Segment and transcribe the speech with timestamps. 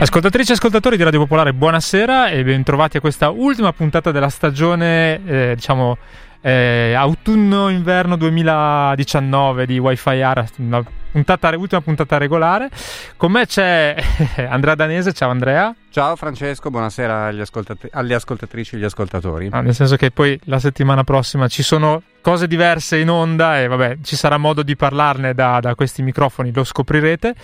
[0.00, 5.20] Ascoltatrici e ascoltatori di Radio Popolare, buonasera e bentrovati a questa ultima puntata della stagione,
[5.26, 5.98] eh, diciamo,
[6.40, 12.70] eh, autunno-inverno 2019 di Wi-Fi Area, una puntata, ultima puntata regolare.
[13.16, 13.96] Con me c'è
[14.48, 15.74] Andrea Danese, ciao Andrea.
[15.90, 19.48] Ciao Francesco, buonasera agli ascoltat- alle ascoltatrici e agli ascoltatori.
[19.50, 23.66] Ah, nel senso che poi la settimana prossima ci sono cose diverse in onda e
[23.66, 27.34] vabbè, ci sarà modo di parlarne da, da questi microfoni, lo scoprirete.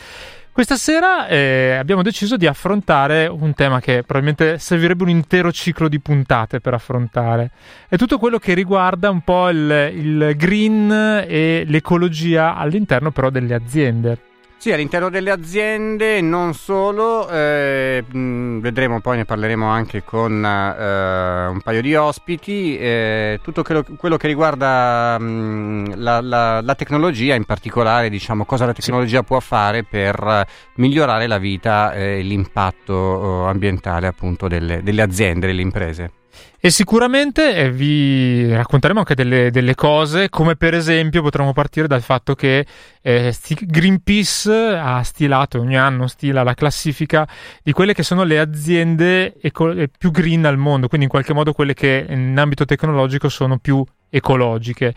[0.55, 5.89] Questa sera eh, abbiamo deciso di affrontare un tema che probabilmente servirebbe un intero ciclo
[5.89, 7.51] di puntate per affrontare.
[7.89, 13.53] È tutto quello che riguarda un po' il, il green e l'ecologia all'interno però delle
[13.53, 14.34] aziende.
[14.65, 21.61] Sì, all'interno delle aziende, non solo, eh, vedremo poi, ne parleremo anche con eh, un
[21.61, 27.45] paio di ospiti, eh, tutto quello, quello, che riguarda mh, la, la, la, tecnologia, in
[27.45, 29.25] particolare diciamo cosa la tecnologia sì.
[29.25, 35.61] può fare per migliorare la vita e l'impatto oh, ambientale appunto delle, delle aziende, delle
[35.61, 36.11] imprese.
[36.59, 42.01] E sicuramente eh, vi racconteremo anche delle, delle, cose, come per esempio potremmo partire dal
[42.01, 42.65] fatto che
[43.07, 43.35] eh,
[43.67, 47.29] Greenpeace ha stilato, ogni anno stila la classifica
[47.63, 51.35] di quelle che sono le aziende eco- eh, più green al mondo, quindi in qualche
[51.35, 54.95] modo quelle che in ambito tecnologico sono più ecologiche.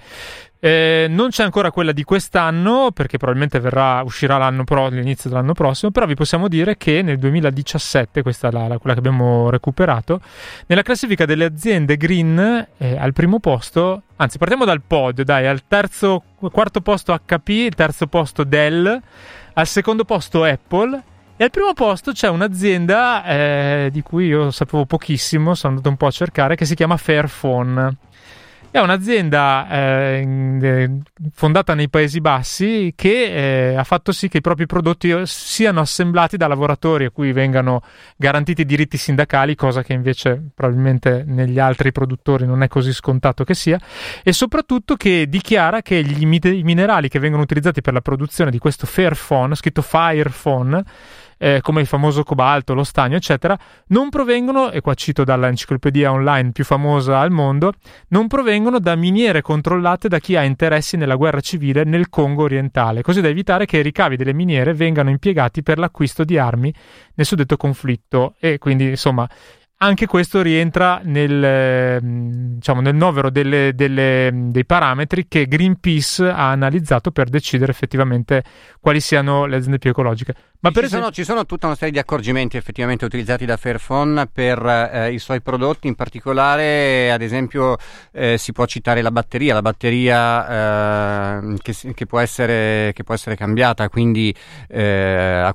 [0.60, 5.92] Eh, non c'è ancora quella di quest'anno perché probabilmente verrà, uscirà pro, all'inizio dell'anno prossimo,
[5.92, 10.22] però vi possiamo dire che nel 2017, questa è la, la, quella che abbiamo recuperato,
[10.68, 15.66] nella classifica delle aziende green eh, al primo posto, anzi partiamo dal pod, dai, al
[15.68, 19.02] terzo, quarto posto HP, terzo posto Dell,
[19.54, 21.02] al secondo posto Apple
[21.36, 25.98] e al primo posto c'è un'azienda eh, di cui io sapevo pochissimo, sono andato un
[25.98, 27.96] po' a cercare, che si chiama Fairphone.
[28.78, 31.02] È un'azienda eh,
[31.34, 36.38] fondata nei Paesi Bassi che eh, ha fatto sì che i propri prodotti siano assemblati
[36.38, 37.82] da lavoratori a cui vengano
[38.16, 43.44] garantiti i diritti sindacali, cosa che invece probabilmente negli altri produttori non è così scontato
[43.44, 43.80] che sia,
[44.22, 48.60] e soprattutto che dichiara che gli, i minerali che vengono utilizzati per la produzione di
[48.60, 50.84] questo Fairphone, scritto Firephone,
[51.38, 56.52] eh, come il famoso cobalto, lo stagno, eccetera, non provengono, e qua cito dall'enciclopedia online
[56.52, 57.74] più famosa al mondo,
[58.10, 63.02] non provengono da miniere controllate da chi ha interessi nella guerra civile nel Congo orientale,
[63.02, 66.74] così da evitare che i ricavi delle miniere vengano impiegati per l'acquisto di armi
[67.16, 68.36] nel suddetto conflitto.
[68.40, 69.28] E quindi, insomma,
[69.80, 72.02] anche questo rientra nel,
[72.56, 78.44] diciamo, nel novero delle, delle, dei parametri che Greenpeace ha analizzato per decidere effettivamente
[78.80, 80.34] quali siano le aziende più ecologiche.
[80.60, 80.98] Ma ci, esempio...
[81.00, 85.20] sono, ci, sono, tutta una serie di accorgimenti effettivamente utilizzati da Fairphone per eh, i
[85.20, 87.78] suoi prodotti, in particolare ad esempio
[88.12, 93.14] eh, si può citare la batteria, la batteria eh, che, che, può essere, che, può
[93.14, 94.34] essere, cambiata, quindi
[94.68, 95.54] eh, a,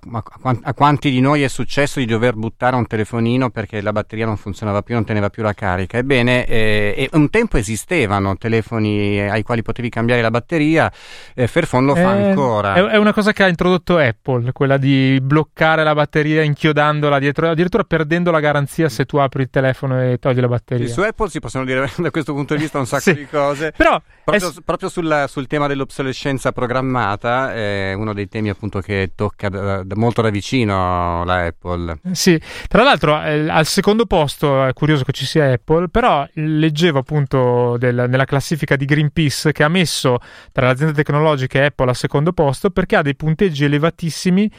[0.62, 4.36] a, quanti di noi è successo di dover buttare un telefonino perché la batteria non
[4.36, 5.98] funzionava più, non teneva più la carica.
[5.98, 10.92] Ebbene, eh, un tempo esistevano telefoni ai quali potevi cambiare la batteria,
[11.34, 12.74] eh, Fairphone lo fa ancora.
[12.74, 17.48] È, è una cosa che ha introdotto Apple, quella di bloccare la batteria inchiodandola dietro,
[17.48, 20.86] addirittura perdendo la garanzia se tu apri il telefono e togli la batteria.
[20.86, 23.26] Sì, su Apple si possono dire da questo punto di vista un sacco sì, di
[23.26, 23.72] cose.
[23.76, 24.52] Però proprio, è...
[24.64, 29.96] proprio sul, sul, tema dell'obsolescenza programmata è uno dei temi appunto che tocca da, da
[29.96, 31.98] molto da vicino la Apple.
[32.12, 36.98] Sì, tra l'altro eh, al secondo posto è curioso che ci sia Apple, però leggevo
[36.98, 40.18] appunto del, nella classifica di Greenpeace che ha messo
[40.52, 44.50] tra le aziende tecnologiche Apple al secondo posto perché ha dei punteggi elevatissimi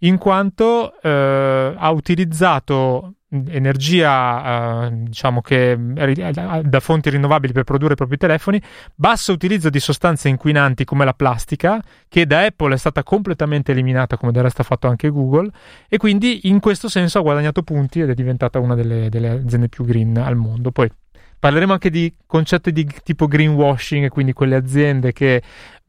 [0.00, 3.14] in quanto eh, ha utilizzato
[3.48, 5.78] energia eh, diciamo che
[6.64, 8.60] da fonti rinnovabili per produrre i propri telefoni,
[8.94, 14.16] basso utilizzo di sostanze inquinanti come la plastica, che da Apple è stata completamente eliminata,
[14.16, 15.50] come del resto ha fatto anche Google,
[15.88, 19.68] e quindi in questo senso ha guadagnato punti ed è diventata una delle, delle aziende
[19.68, 20.70] più green al mondo.
[20.70, 20.90] Poi
[21.42, 25.42] Parleremo anche di concetti di tipo greenwashing, quindi quelle aziende che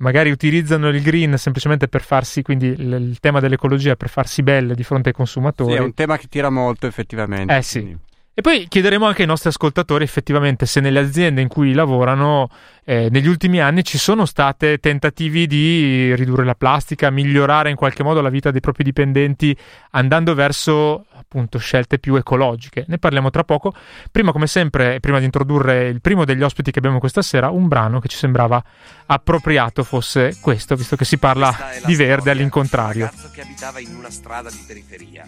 [0.04, 4.76] magari utilizzano il green semplicemente per farsi, quindi il, il tema dell'ecologia per farsi belle
[4.76, 5.72] di fronte ai consumatori.
[5.72, 7.56] Sì, è un tema che tira molto effettivamente.
[7.56, 7.98] Eh sì.
[8.36, 12.50] E poi chiederemo anche ai nostri ascoltatori effettivamente se nelle aziende in cui lavorano
[12.84, 18.02] eh, negli ultimi anni ci sono state tentativi di ridurre la plastica, migliorare in qualche
[18.02, 19.56] modo la vita dei propri dipendenti
[19.92, 22.86] andando verso appunto scelte più ecologiche.
[22.88, 23.72] Ne parliamo tra poco.
[24.12, 27.68] Prima come sempre, prima di introdurre il primo degli ospiti che abbiamo questa sera, un
[27.68, 28.64] brano che ci sembrava
[29.06, 33.04] appropriato fosse questo, visto che si parla di verde all'incontrario.
[33.04, 35.24] Un ragazzo che abitava in una strada di periferia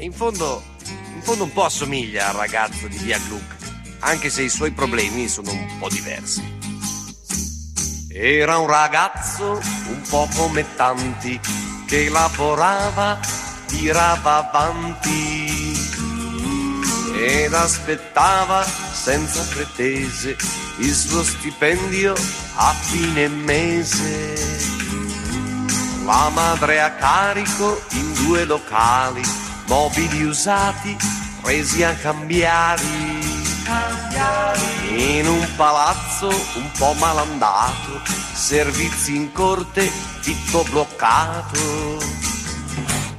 [0.00, 0.62] e in fondo,
[1.14, 3.56] in fondo un po' assomiglia al ragazzo di Via Gluck,
[3.98, 6.58] anche se i suoi problemi sono un po' diversi.
[8.08, 11.38] Era un ragazzo un po' come tanti
[11.86, 13.20] che lavorava,
[13.66, 15.78] tirava avanti
[17.18, 20.34] ed aspettava senza pretese
[20.78, 22.14] il suo stipendio
[22.54, 24.78] a fine mese.
[26.06, 30.96] La madre a carico in due locali mobili usati
[31.42, 32.82] presi a cambiare.
[34.96, 38.00] In un palazzo un po' malandato,
[38.34, 39.88] servizi in corte,
[40.22, 41.98] tutto bloccato.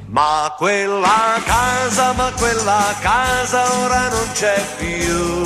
[0.08, 5.42] Ma quella casa, ma quella casa ora non c'è più.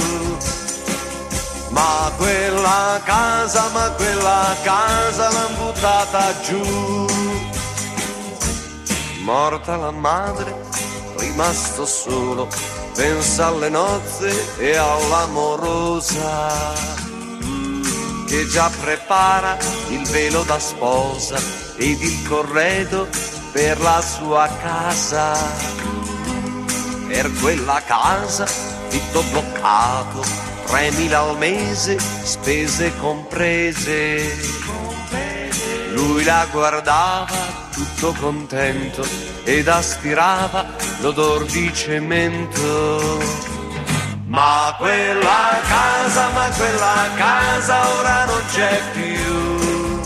[1.69, 7.05] Ma quella casa, ma quella casa l'han buttata giù.
[9.21, 10.55] Morta la madre,
[11.17, 12.47] rimasto solo,
[12.93, 16.13] pensa alle nozze e all'amorosa
[18.25, 19.57] che già prepara
[19.89, 21.37] il velo da sposa
[21.77, 23.07] ed il corredo
[23.51, 25.33] per la sua casa.
[27.07, 28.45] Per quella casa
[28.89, 30.21] tutto bloccato,
[30.67, 34.64] 3.000 al mese, spese comprese.
[35.95, 37.25] Lui la guardava
[37.71, 39.07] tutto contento
[39.45, 40.65] ed aspirava
[40.99, 43.17] l'odor di cemento.
[44.27, 50.03] Ma quella casa, ma quella casa ora non c'è più.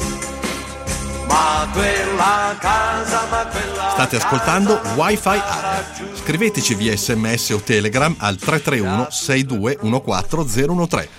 [1.25, 5.85] Ma quella casa, ma quella State ascoltando Wi-Fi Area.
[6.21, 11.09] Scriveteci via sms o telegram al 331 6214 013.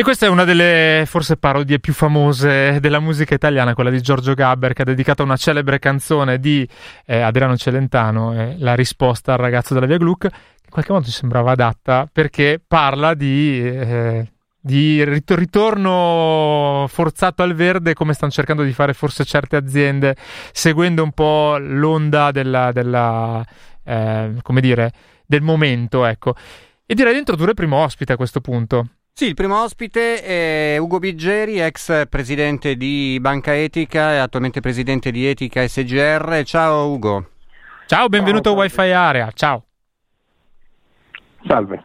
[0.00, 4.32] E questa è una delle forse parodie più famose della musica italiana, quella di Giorgio
[4.32, 6.66] Gabber, che ha dedicato una celebre canzone di
[7.04, 11.04] eh, Adriano Celentano, eh, La risposta al ragazzo della via Gluck, che in qualche modo
[11.04, 14.26] ci sembrava adatta perché parla di, eh,
[14.58, 20.16] di ritorno forzato al verde, come stanno cercando di fare forse certe aziende,
[20.52, 23.44] seguendo un po' l'onda della, della
[23.84, 24.92] eh, come dire,
[25.26, 26.34] del momento, ecco.
[26.86, 28.86] E direi di introdurre il primo ospite a questo punto.
[29.12, 35.10] Sì, il primo ospite è Ugo Biggeri, ex presidente di Banca Etica e attualmente presidente
[35.10, 36.42] di Etica SGR.
[36.44, 37.28] Ciao Ugo.
[37.86, 39.30] Ciao, benvenuto Ciao, a Wi-Fi Area.
[39.34, 39.64] Ciao.
[41.46, 41.82] Salve.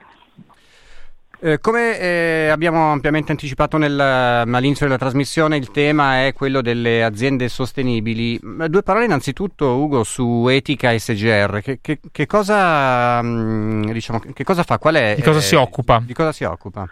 [1.40, 7.04] Eh, come eh, abbiamo ampiamente anticipato nel, all'inizio della trasmissione, il tema è quello delle
[7.04, 8.40] aziende sostenibili.
[8.42, 11.60] Due parole innanzitutto, Ugo, su etica SGR.
[11.62, 14.80] Che, che, che, cosa, mm, diciamo, che cosa fa?
[14.80, 16.02] Qual è, di cosa eh, si occupa?
[16.04, 16.90] Di cosa si occupa?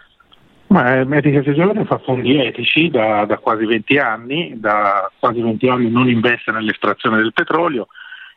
[0.68, 5.68] Ma eh, Medica Seggiore fa fondi etici da, da, quasi 20 anni, da quasi 20
[5.68, 7.88] anni non investe nell'estrazione del petrolio.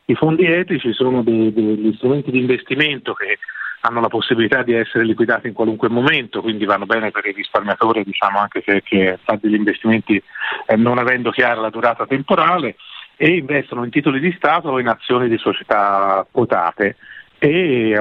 [0.05, 3.39] I fondi etici sono degli strumenti di investimento che
[3.81, 8.03] hanno la possibilità di essere liquidati in qualunque momento, quindi vanno bene per il risparmiatore,
[8.03, 10.21] diciamo anche se che fa degli investimenti
[10.65, 12.75] eh, non avendo chiara la durata temporale
[13.15, 16.97] e investono in titoli di Stato o in azioni di società quotate
[17.39, 17.95] e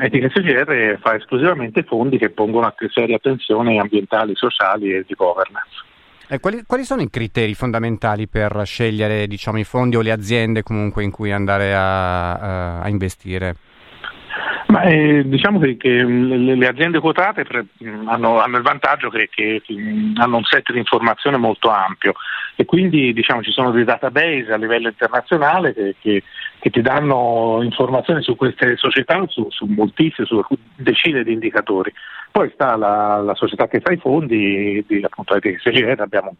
[0.00, 5.84] Etica CGR fa esclusivamente fondi che pongono a seria attenzione ambientali, sociali e di governance.
[6.30, 10.62] Eh, quali, quali, sono i criteri fondamentali per scegliere diciamo, i fondi o le aziende
[10.62, 13.56] comunque in cui andare a, a, a investire?
[14.68, 17.64] Ma, eh, diciamo che, che le, le, aziende quotate pre,
[18.04, 19.62] hanno, hanno, il vantaggio che, che,
[20.16, 22.12] hanno un set di informazione molto ampio
[22.54, 26.22] e quindi diciamo, ci sono dei database a livello internazionale che, che
[26.60, 30.42] ti danno informazioni su queste società, su, su moltissime, su
[30.76, 31.92] decine di indicatori.
[32.30, 36.36] Poi sta la, la società che fa i fondi, di, appunto SGR, abbiamo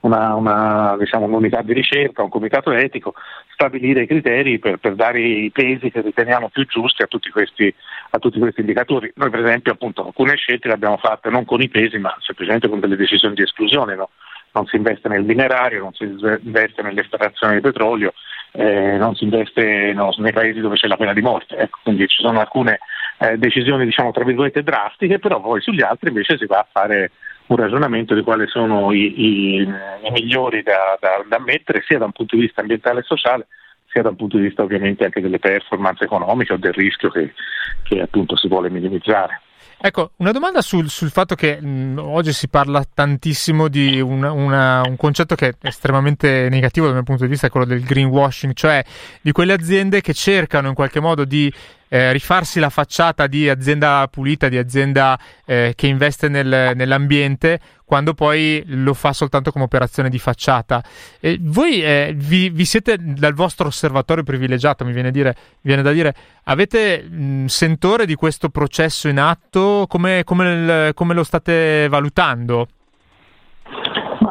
[0.00, 3.14] una, una, diciamo, un'unità di ricerca, un comitato etico,
[3.52, 7.74] stabilire i criteri per, per, dare i pesi che riteniamo più giusti a tutti questi,
[8.10, 9.10] a tutti questi indicatori.
[9.16, 12.68] Noi per esempio appunto, alcune scelte le abbiamo fatte non con i pesi ma semplicemente
[12.68, 13.94] con delle decisioni di esclusione.
[13.94, 14.10] No?
[14.52, 18.12] Non si investe nel minerario, non si investe nell'estrazione di petrolio,
[18.56, 21.56] eh, non si investe no, nei paesi dove c'è la pena di morte.
[21.56, 22.78] Ecco, quindi ci sono alcune
[23.18, 27.10] eh, decisioni diciamo tra virgolette drastiche, però poi sugli altri invece si va a fare
[27.46, 32.06] un ragionamento di quali sono i, i, i migliori da, da, da, mettere sia da
[32.06, 33.48] un punto di vista ambientale e sociale
[33.88, 37.34] sia dal punto di vista ovviamente anche delle performance economiche o del rischio che,
[37.82, 39.40] che appunto si vuole minimizzare.
[39.86, 44.80] Ecco, una domanda sul, sul fatto che mh, oggi si parla tantissimo di una, una,
[44.80, 48.82] un concetto che è estremamente negativo dal mio punto di vista, quello del greenwashing, cioè
[49.20, 51.52] di quelle aziende che cercano in qualche modo di
[51.88, 58.14] eh, rifarsi la facciata di azienda pulita, di azienda eh, che investe nel, nell'ambiente, quando
[58.14, 60.82] poi lo fa soltanto come operazione di facciata.
[61.20, 65.92] E voi eh, vi, vi, siete dal vostro osservatorio privilegiato, mi viene, dire, viene da
[65.92, 66.14] dire,
[66.44, 69.86] avete mh, sentore di questo processo in atto?
[69.88, 72.68] Come, come, come lo state valutando?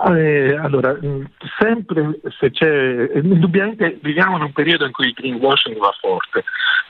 [0.06, 0.98] Eh, allora,
[1.58, 6.44] sempre se c'è, indubbiamente viviamo in un periodo in cui il greenwashing va forte,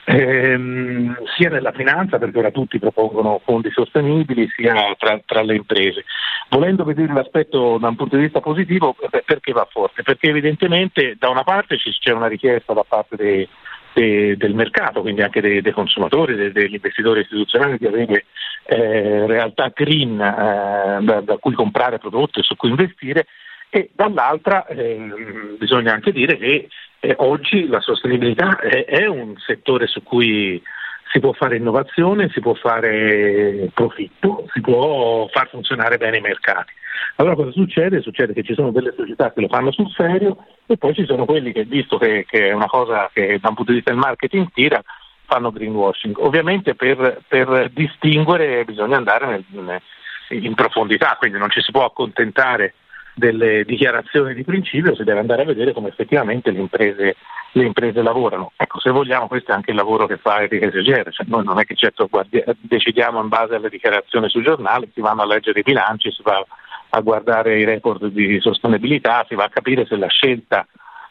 [0.04, 6.04] ehm, sia nella finanza perché ora tutti propongono fondi sostenibili, sia tra, tra, le imprese.
[6.48, 10.02] Volendo vedere l'aspetto da un punto di vista positivo, perché va forte?
[10.02, 13.48] Perché evidentemente da una parte c'è una richiesta da parte dei
[13.94, 18.26] de, del mercato, quindi anche dei, dei consumatori, de, degli investitori istituzionali, di avere
[18.64, 23.26] eh, realtà green eh, da, da, cui comprare prodotti e su cui investire.
[23.70, 26.68] E dall'altra eh, bisogna anche dire che
[27.00, 30.62] eh, oggi la sostenibilità è, è un settore su cui
[31.10, 36.72] si può fare innovazione, si può fare profitto, si può far funzionare bene i mercati.
[37.16, 38.00] Allora cosa succede?
[38.00, 41.24] Succede che ci sono delle società che lo fanno sul serio e poi ci sono
[41.24, 44.00] quelli che, visto che, che è una cosa che da un punto di vista del
[44.00, 44.82] marketing tira,
[45.26, 46.16] fanno greenwashing.
[46.18, 49.80] Ovviamente per, per distinguere bisogna andare nel,
[50.28, 52.74] in profondità, quindi non ci si può accontentare
[53.14, 57.16] delle dichiarazioni di principio, si deve andare a vedere come effettivamente le imprese,
[57.52, 58.52] le imprese lavorano.
[58.56, 61.58] Ecco, se vogliamo questo è anche il lavoro che fa Enrique Segere, cioè noi non
[61.58, 65.60] è che certo guardi- decidiamo in base alle dichiarazioni sui giornali, si vanno a leggere
[65.60, 66.44] i bilanci, si va
[66.90, 70.66] a guardare i report di sostenibilità, si va a capire se la scelta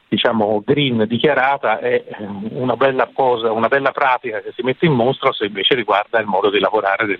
[0.08, 2.16] diciamo, green dichiarata è eh,
[2.52, 6.28] una bella cosa, una bella pratica che si mette in mostra se invece riguarda il
[6.28, 7.20] modo di lavorare del,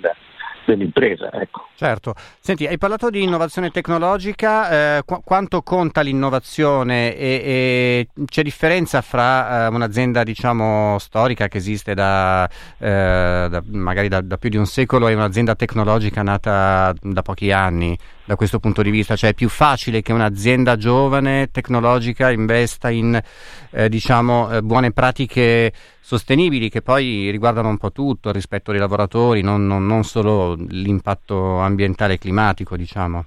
[0.72, 1.32] dell'impresa.
[1.32, 1.68] Ecco.
[1.76, 2.14] Certo.
[2.40, 9.02] Senti, hai parlato di innovazione tecnologica, eh, qu- quanto conta l'innovazione e, e c'è differenza
[9.02, 14.58] fra eh, un'azienda diciamo storica che esiste da, eh, da magari da, da, più di
[14.58, 19.16] un secolo e un'azienda tecnologica nata da pochi anni da questo punto di vista?
[19.16, 23.20] Cioè è più facile che un'azienda giovane tecnologica investa in
[23.72, 28.80] eh, diciamo eh, buone pratiche sostenibili che poi riguardano un po' tutto il rispetto dei
[28.80, 33.26] lavoratori, non, non, non solo l'impatto ambientale e climatico, diciamo.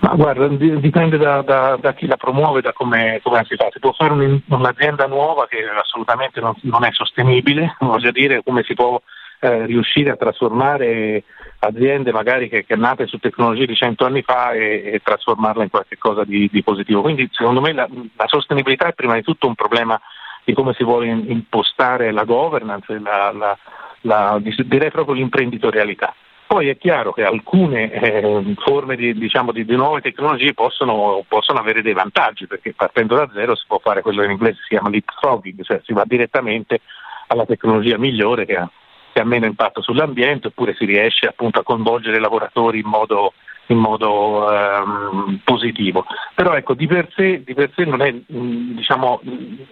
[0.00, 3.68] Ma guarda, dipende da, da, da, chi la promuove, da come, si fa.
[3.70, 8.62] Si può fare un, un'azienda nuova che assolutamente non, non, è sostenibile, voglio dire come
[8.62, 9.00] si può
[9.40, 11.24] eh, riuscire a trasformare
[11.60, 15.70] aziende magari che, che nate su tecnologie di cento anni fa e, e trasformarla in
[15.70, 17.02] qualcosa di, di, positivo.
[17.02, 20.00] Quindi secondo me la, la sostenibilità è prima di tutto un problema
[20.44, 23.58] di come si vuole impostare la governance, la, la,
[24.02, 26.14] la, direi proprio l'imprenditorialità.
[26.46, 31.60] Poi è chiaro che alcune eh, forme di, diciamo, di, di, nuove tecnologie possono, possono,
[31.60, 34.68] avere dei vantaggi, perché partendo da zero si può fare quello che in inglese si
[34.70, 36.80] chiama leapfrogging, cioè si va direttamente
[37.28, 38.68] alla tecnologia migliore che ha,
[39.12, 43.32] che ha meno impatto sull'ambiente, oppure si riesce appunto a coinvolgere i lavoratori in modo
[43.70, 46.04] in modo ehm, positivo.
[46.34, 49.20] Però ecco, di per sé, di per sé non è mm, diciamo,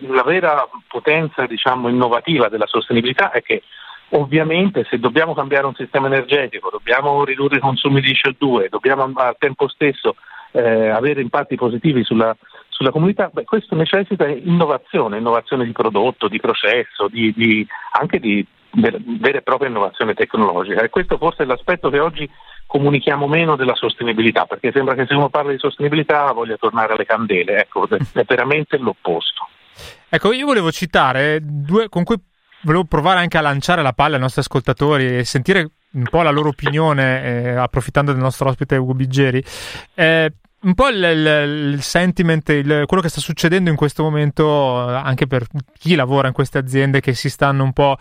[0.09, 3.63] la vera potenza diciamo, innovativa della sostenibilità è che
[4.11, 9.37] ovviamente se dobbiamo cambiare un sistema energetico, dobbiamo ridurre i consumi di CO2, dobbiamo al
[9.39, 10.15] tempo stesso
[10.53, 12.35] eh, avere impatti positivi sulla,
[12.69, 17.67] sulla comunità, beh, questo necessita innovazione, innovazione di prodotto, di processo, di, di,
[17.99, 20.81] anche di vera e propria innovazione tecnologica.
[20.83, 22.29] E questo forse è l'aspetto che oggi
[22.67, 27.07] comunichiamo meno della sostenibilità, perché sembra che se uno parla di sostenibilità voglia tornare alle
[27.07, 29.49] candele, ecco, è veramente l'opposto.
[30.09, 32.17] Ecco, io volevo citare due con cui
[32.63, 36.31] volevo provare anche a lanciare la palla ai nostri ascoltatori e sentire un po' la
[36.31, 39.43] loro opinione, eh, approfittando del nostro ospite Ugo Biggeri.
[39.95, 44.77] Eh, un po' il, il, il sentiment, il, quello che sta succedendo in questo momento
[44.77, 45.47] anche per
[45.79, 47.97] chi lavora in queste aziende che si stanno un po'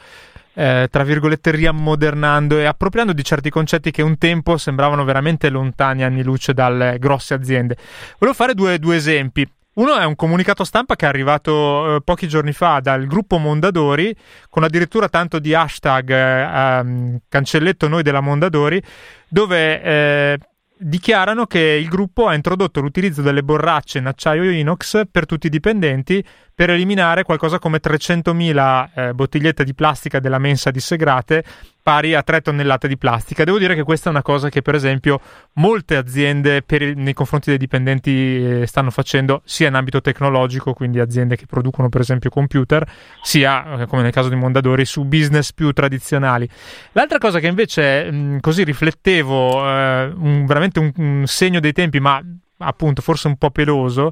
[0.57, 6.03] eh, tra virgolette, riammodernando e appropriando di certi concetti che un tempo sembravano veramente lontani
[6.03, 7.77] anni luce dalle grosse aziende.
[8.17, 9.47] Volevo fare due, due esempi.
[9.73, 14.15] Uno è un comunicato stampa che è arrivato eh, pochi giorni fa dal gruppo Mondadori,
[14.49, 18.81] con addirittura tanto di hashtag eh, um, cancelletto noi della Mondadori,
[19.27, 20.39] dove eh,
[20.79, 25.49] dichiarano che il gruppo ha introdotto l'utilizzo delle borracce in acciaio inox per tutti i
[25.49, 31.43] dipendenti per eliminare qualcosa come 300.000 eh, bottigliette di plastica della mensa dissegrate
[31.87, 33.45] pari a 3 tonnellate di plastica.
[33.45, 35.21] Devo dire che questa è una cosa che per esempio
[35.53, 40.99] molte aziende il, nei confronti dei dipendenti eh, stanno facendo sia in ambito tecnologico, quindi
[40.99, 42.85] aziende che producono per esempio computer,
[43.21, 46.45] sia eh, come nel caso di Mondadori su business più tradizionali.
[46.91, 52.01] L'altra cosa che invece mh, così riflettevo, eh, un, veramente un, un segno dei tempi,
[52.01, 52.21] ma
[52.57, 54.11] appunto forse un po' peloso,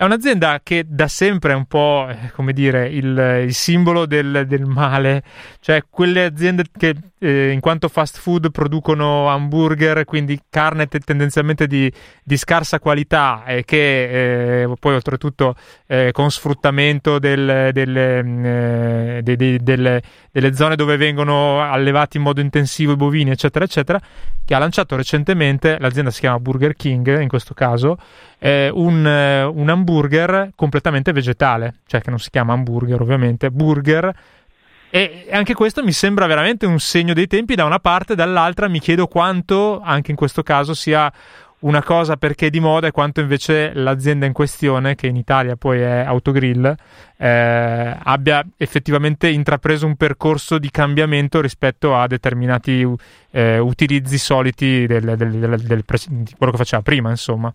[0.00, 4.46] è un'azienda che da sempre è un po', eh, come dire, il, il simbolo del,
[4.46, 5.22] del, male,
[5.60, 11.66] cioè quelle aziende che eh, in quanto fast food producono hamburger, quindi carne t- tendenzialmente
[11.66, 15.54] di, di, scarsa qualità e che eh, poi oltretutto
[15.86, 22.16] eh, con sfruttamento del, del, mm, eh, de, de, delle, delle zone dove vengono allevati
[22.16, 24.00] in modo intensivo i bovini, eccetera, eccetera,
[24.44, 27.98] che ha lanciato recentemente, l'azienda si chiama Burger King in questo caso,
[28.38, 34.14] eh, un, un hamburger completamente vegetale, cioè che non si chiama hamburger ovviamente, burger.
[34.90, 38.80] E anche questo mi sembra veramente un segno dei tempi da una parte, dall'altra mi
[38.80, 41.12] chiedo quanto anche in questo caso sia
[41.60, 45.56] una cosa perché è di moda e quanto invece l'azienda in questione, che in Italia
[45.56, 46.74] poi è Autogrill,
[47.16, 52.86] eh, abbia effettivamente intrapreso un percorso di cambiamento rispetto a determinati
[53.30, 57.52] eh, utilizzi soliti del, del, del, del, di quello che faceva prima, insomma.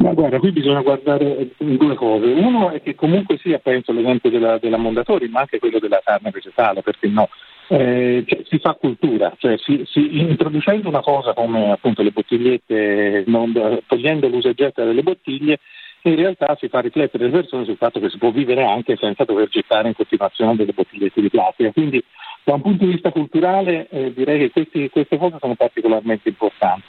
[0.00, 2.24] Ma guarda, qui bisogna guardare due cose.
[2.26, 6.30] Uno è che comunque sia, penso, l'esempio della, della Mondatori, ma anche quello della carne
[6.30, 7.28] vegetale, perché no?
[7.68, 13.24] Eh, cioè, si fa cultura, cioè si, si, introducendo una cosa come appunto le bottigliette,
[13.26, 13.52] non,
[13.86, 15.58] togliendo l'uso e getta delle bottiglie,
[16.02, 19.24] in realtà si fa riflettere le persone sul fatto che si può vivere anche senza
[19.24, 21.72] dover gettare in continuazione delle bottigliette di plastica.
[21.72, 22.02] Quindi
[22.42, 26.84] da un punto di vista culturale eh, direi che questi, queste cose sono particolarmente importanti.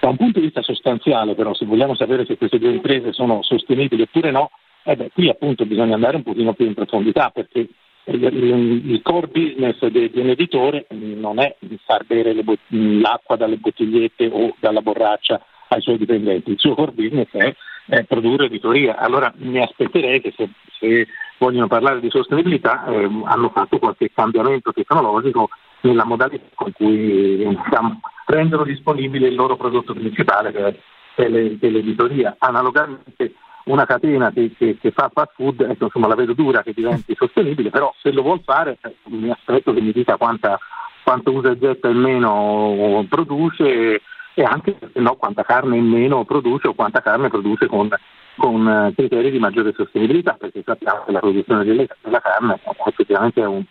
[0.00, 3.42] Da un punto di vista sostanziale, però, se vogliamo sapere se queste due imprese sono
[3.42, 4.50] sostenibili oppure no,
[4.82, 7.68] eh beh, qui appunto bisogna andare un pochino più in profondità perché
[8.04, 11.54] il, il core business di, un editore non è
[11.84, 16.92] far bere bot- l'acqua dalle bottigliette o dalla borraccia ai suoi dipendenti, il suo core
[16.92, 17.54] business è,
[17.86, 18.96] è produrre editoria.
[18.96, 21.06] Allora mi aspetterei che se, se
[21.38, 25.50] vogliono parlare di sostenibilità eh, hanno fatto qualche cambiamento tecnologico
[25.82, 30.80] nella modalità con cui diciamo, rendono disponibile il loro prodotto principale che
[31.14, 32.36] è, l'editoria.
[32.38, 33.34] Analogamente
[33.64, 37.14] una catena che, che, che, fa fast food, ecco, insomma la vedo dura che diventi
[37.14, 40.58] sostenibile, però se lo vuol fare eh, mi aspetto che mi dica quanta,
[41.02, 44.00] quanto usa e getta in meno produce
[44.34, 47.88] e anche no, quanta carne in meno produce o quanta carne produce con,
[48.36, 53.46] con eh, criteri di maggiore sostenibilità, perché sappiamo che la produzione della carne effettivamente è
[53.46, 53.62] un,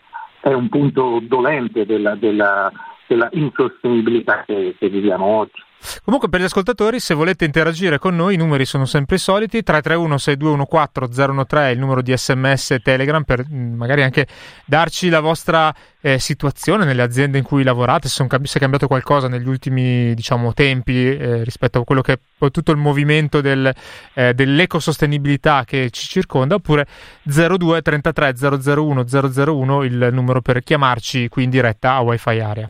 [0.41, 2.71] è un punto dolente della, della,
[3.07, 5.61] della insostenibilità che, che viviamo oggi.
[6.03, 9.63] Comunque per gli ascoltatori, se volete interagire con noi, i numeri sono sempre i soliti,
[9.65, 14.27] 331-6214-013 è il numero di sms e telegram per mm, magari anche
[14.65, 18.87] darci la vostra eh, situazione nelle aziende in cui lavorate, se, cambi- se, è cambiato
[18.87, 22.19] qualcosa negli ultimi diciamo, tempi eh, rispetto a quello che è
[22.51, 23.73] tutto il movimento del,
[24.13, 26.87] eh, dell'ecosostenibilità che ci circonda, oppure
[27.23, 32.69] 02 33 001 001 il numero per chiamarci qui in diretta a Wi-Fi Area.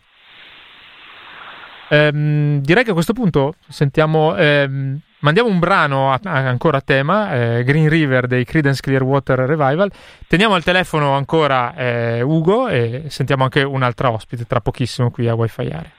[1.90, 6.82] Ehm, direi che a questo punto sentiamo, ehm, mandiamo un brano a, a, ancora a
[6.82, 9.92] tema, eh, Green River dei Credence Clearwater Revival.
[10.28, 15.34] Teniamo al telefono ancora eh, Ugo e sentiamo anche un'altra ospite tra pochissimo qui a
[15.34, 15.92] Wi-Fi Area.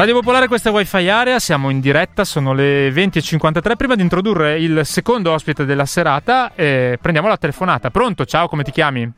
[0.00, 3.76] Radio Popolare, questa è Wi-Fi Area, siamo in diretta, sono le 20.53.
[3.76, 7.90] Prima di introdurre il secondo ospite della serata, eh, prendiamo la telefonata.
[7.90, 8.24] Pronto?
[8.24, 9.12] Ciao, come ti chiami?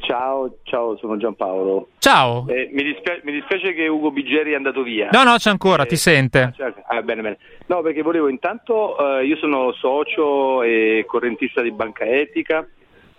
[0.00, 1.88] Ciao, ciao, sono Giampaolo.
[1.98, 2.46] Ciao.
[2.48, 5.10] Eh, mi, dispiace, mi, dispiace, che Ugo Biggeri è andato via.
[5.12, 6.54] No, no, c'è ancora, eh, ti sente.
[6.86, 7.38] Ah, bene, bene.
[7.66, 12.66] No, perché volevo intanto, eh, io sono socio e correntista di Banca Etica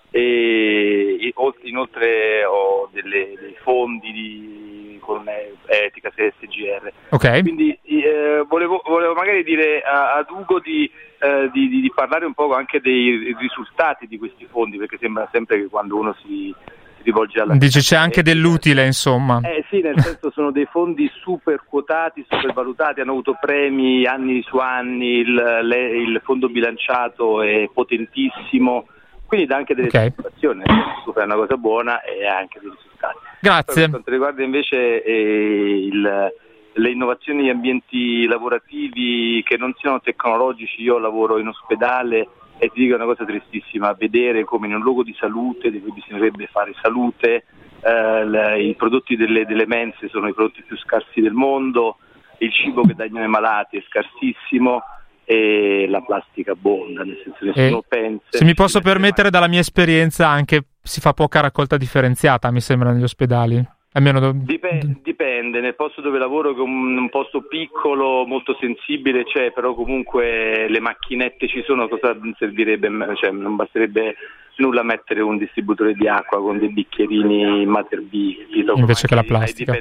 [0.09, 4.70] e inoltre ho delle, dei fondi di,
[5.01, 5.25] con
[5.65, 6.91] Etica SGR.
[7.09, 7.41] Ok.
[7.41, 12.33] Quindi eh, volevo, volevo, magari dire a, ad Ugo di, eh, di, di, parlare un
[12.33, 16.55] po' anche dei risultati di questi fondi, perché sembra sempre che quando uno si,
[16.95, 17.55] si rivolge alla...
[17.55, 19.41] Dice c'è anche dell'utile, insomma.
[19.43, 24.41] Eh sì, nel senso sono dei fondi super quotati, super valutati, hanno avuto premi anni
[24.43, 28.85] su anni, il, le, il fondo bilanciato è potentissimo
[29.31, 30.11] quindi dà anche delle okay.
[30.13, 33.17] soddisfazioni, è una cosa buona e ha anche dei risultati.
[33.41, 33.81] Grazie.
[33.81, 36.33] Per quanto riguarda invece eh, il,
[36.73, 42.27] le innovazioni in ambienti lavorativi che non siano tecnologici, io lavoro in ospedale
[42.59, 46.45] e ti dico una cosa tristissima, vedere come in un luogo di salute, dove bisognerebbe
[46.45, 47.45] fare salute,
[47.81, 51.97] eh, le, i prodotti delle, delle mense sono i prodotti più scarsi del mondo,
[52.37, 54.83] il cibo che danno ai malati è scarsissimo,
[55.23, 58.25] e la plastica abbonda, nel senso che nessuno pensa.
[58.29, 59.31] Se mi posso permettere, mai.
[59.31, 63.65] dalla mia esperienza, anche si fa poca raccolta differenziata, mi sembra, negli ospedali.
[63.93, 64.31] Do...
[64.33, 69.73] Dipende, dipende, nel posto dove lavoro, che è un, posto piccolo, molto sensibile, c'è, però
[69.73, 72.89] comunque le macchinette ci sono, cosa servirebbe?
[73.15, 74.15] Cioè, non basterebbe
[74.57, 78.35] nulla mettere un distributore di acqua con dei bicchierini Mater B,
[78.75, 79.77] invece che la plastica.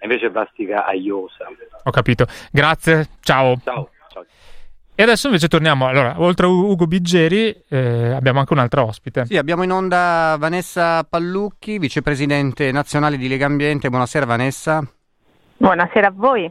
[0.00, 1.48] Invece plastica aiosa.
[1.84, 2.26] Ho capito.
[2.52, 3.56] Grazie, ciao.
[3.64, 3.88] Ciao.
[5.00, 9.26] E adesso invece torniamo, allora, oltre a Ugo Biggeri eh, abbiamo anche un'altra ospite.
[9.26, 13.90] Sì, abbiamo in onda Vanessa Pallucchi, vicepresidente nazionale di Lega Ambiente.
[13.90, 14.84] Buonasera Vanessa.
[15.56, 16.50] Buonasera a voi.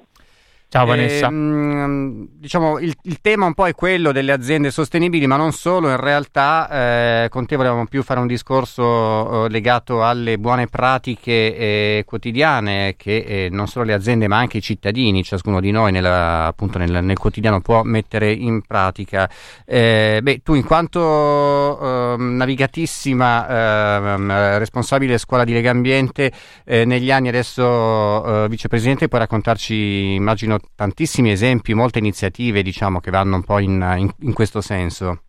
[0.69, 1.29] Ciao Vanessa.
[1.29, 5.89] Eh, diciamo, il, il, tema un po' è quello delle aziende sostenibili, ma non solo,
[5.89, 11.55] in realtà eh, con te volevamo più fare un discorso eh, legato alle buone pratiche
[11.55, 15.93] eh, quotidiane che eh, non solo le aziende ma anche i cittadini, ciascuno di noi
[15.93, 19.29] nella, appunto nel, nel, quotidiano può mettere in pratica.
[19.63, 26.31] Eh, beh, tu in quanto ehm, navigatissima ehm, responsabile scuola di Lega Ambiente
[26.65, 33.43] negli anni adesso vicepresidente, puoi raccontarci, immagino, tantissimi esempi, molte iniziative diciamo, che vanno un
[33.43, 35.21] po' in, in, in questo senso.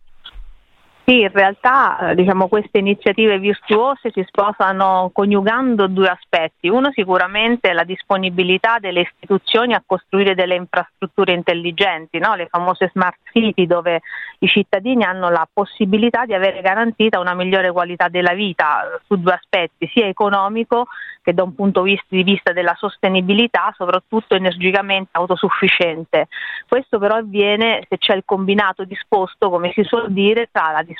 [1.09, 6.69] Sì, in realtà eh, diciamo, queste iniziative virtuose si sposano coniugando due aspetti.
[6.69, 12.35] Uno sicuramente è la disponibilità delle istituzioni a costruire delle infrastrutture intelligenti, no?
[12.35, 14.01] le famose smart city dove
[14.37, 19.19] i cittadini hanno la possibilità di avere garantita una migliore qualità della vita eh, su
[19.19, 20.85] due aspetti, sia economico
[21.23, 26.27] che da un punto di vista della sostenibilità, soprattutto energicamente autosufficiente.
[26.67, 30.97] Questo però avviene se c'è il combinato disposto, come si suol dire, tra la disponibilità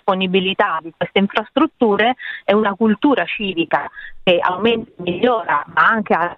[0.82, 3.90] di queste infrastrutture e una cultura civica
[4.24, 6.36] che aumenta e migliora, ma anche ha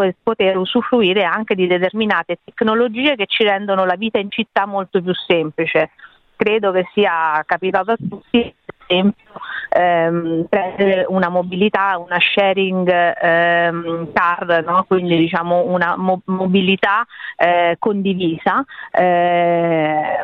[0.00, 5.02] per poter usufruire anche di determinate tecnologie che ci rendono la vita in città molto
[5.02, 5.90] più semplice.
[6.36, 8.54] Credo che sia capitato a tutti
[8.90, 14.84] esempio ehm, prendere una mobilità, una sharing ehm, car, no?
[14.86, 20.16] quindi diciamo una mo- mobilità eh, condivisa eh,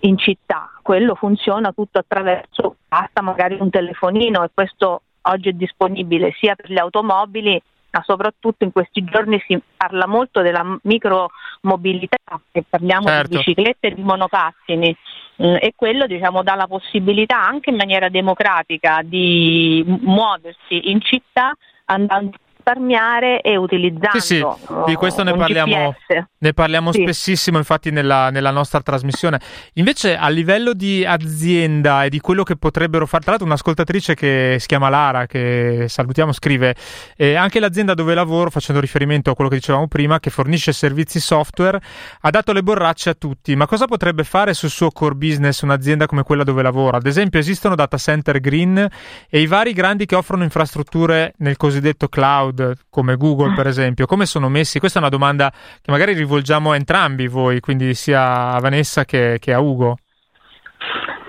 [0.00, 0.70] in città.
[0.82, 6.70] Quello funziona tutto attraverso, basta magari un telefonino e questo oggi è disponibile sia per
[6.70, 12.16] le automobili ma soprattutto in questi giorni si parla molto della micromobilità
[12.52, 13.28] e parliamo certo.
[13.28, 14.96] di biciclette e di monopattini
[15.42, 21.52] mm, e quello diciamo, dà la possibilità anche in maniera democratica di muoversi in città
[21.86, 22.36] andando
[22.70, 24.18] risparmiare e utilizzando.
[24.20, 24.46] Sì, sì,
[24.86, 25.94] di questo ne parliamo,
[26.38, 27.02] ne parliamo sì.
[27.02, 29.40] spessissimo infatti nella, nella, nostra trasmissione.
[29.74, 34.56] Invece a livello di azienda e di quello che potrebbero fare, tra l'altro un'ascoltatrice che
[34.58, 36.74] si chiama Lara, che salutiamo, scrive
[37.16, 41.20] eh, anche l'azienda dove lavoro, facendo riferimento a quello che dicevamo prima, che fornisce servizi
[41.20, 41.80] software,
[42.20, 46.06] ha dato le borracce a tutti, ma cosa potrebbe fare sul suo core business un'azienda
[46.06, 46.98] come quella dove lavora?
[46.98, 48.88] Ad esempio esistono data center green
[49.28, 54.26] e i vari grandi che offrono infrastrutture nel cosiddetto cloud come Google per esempio, come
[54.26, 54.78] sono messi?
[54.78, 59.38] Questa è una domanda che magari rivolgiamo a entrambi voi, quindi sia a Vanessa che,
[59.40, 59.98] che a Ugo.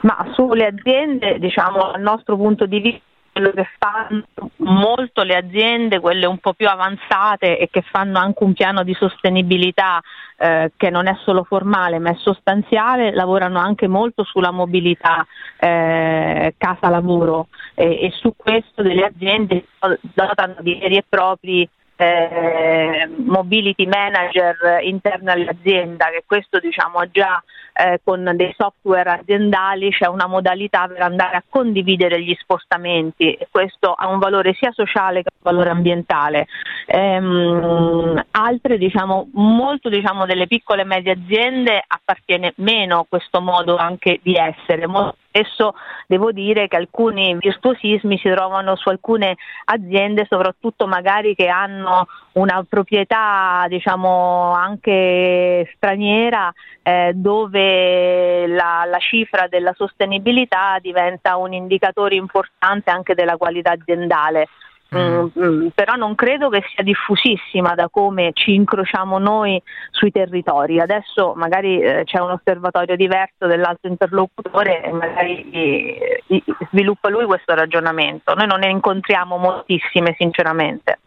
[0.02, 4.24] Ma sulle aziende, diciamo, dal nostro punto di vista, quello che fanno
[4.58, 8.94] molto le aziende, quelle un po' più avanzate e che fanno anche un piano di
[8.94, 10.02] sostenibilità
[10.38, 15.26] eh, che non è solo formale ma è sostanziale, lavorano anche molto sulla mobilità
[15.58, 19.66] eh, casa-lavoro e, e, su questo delle aziende
[20.14, 21.68] dotano di veri e propri
[22.02, 27.42] eh, mobility manager interna all'azienda, che questo diciamo già
[27.74, 33.48] eh, con dei software aziendali c'è una modalità per andare a condividere gli spostamenti e
[33.50, 36.48] questo ha un valore sia sociale che un valore ambientale.
[36.88, 44.20] Ehm, altre diciamo, molto diciamo, delle piccole e medie aziende appartiene meno questo modo anche
[44.22, 44.88] di essere.
[44.88, 45.76] Molto spesso
[46.08, 52.66] devo dire che alcuni virtuosismi si trovano su alcune aziende, soprattutto magari che hanno una
[52.68, 62.90] proprietà diciamo anche straniera eh, dove la, la, cifra della sostenibilità diventa un indicatore importante
[62.92, 64.48] anche della qualità aziendale.
[64.94, 65.28] Mm.
[65.40, 70.82] Mm, però non credo che sia diffusissima da come ci incrociamo noi sui territori.
[70.82, 76.24] Adesso magari eh, c'è un osservatorio diverso dell'altro interlocutore e magari eh,
[76.72, 78.34] sviluppa lui questo ragionamento.
[78.34, 81.00] Noi non ne incontriamo moltissime sinceramente.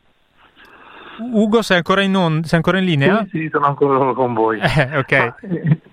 [1.19, 3.27] Ugo, sei ancora in, on- sei ancora in linea?
[3.31, 4.59] Sì, sì, sono ancora con voi.
[4.61, 5.33] Eh, okay.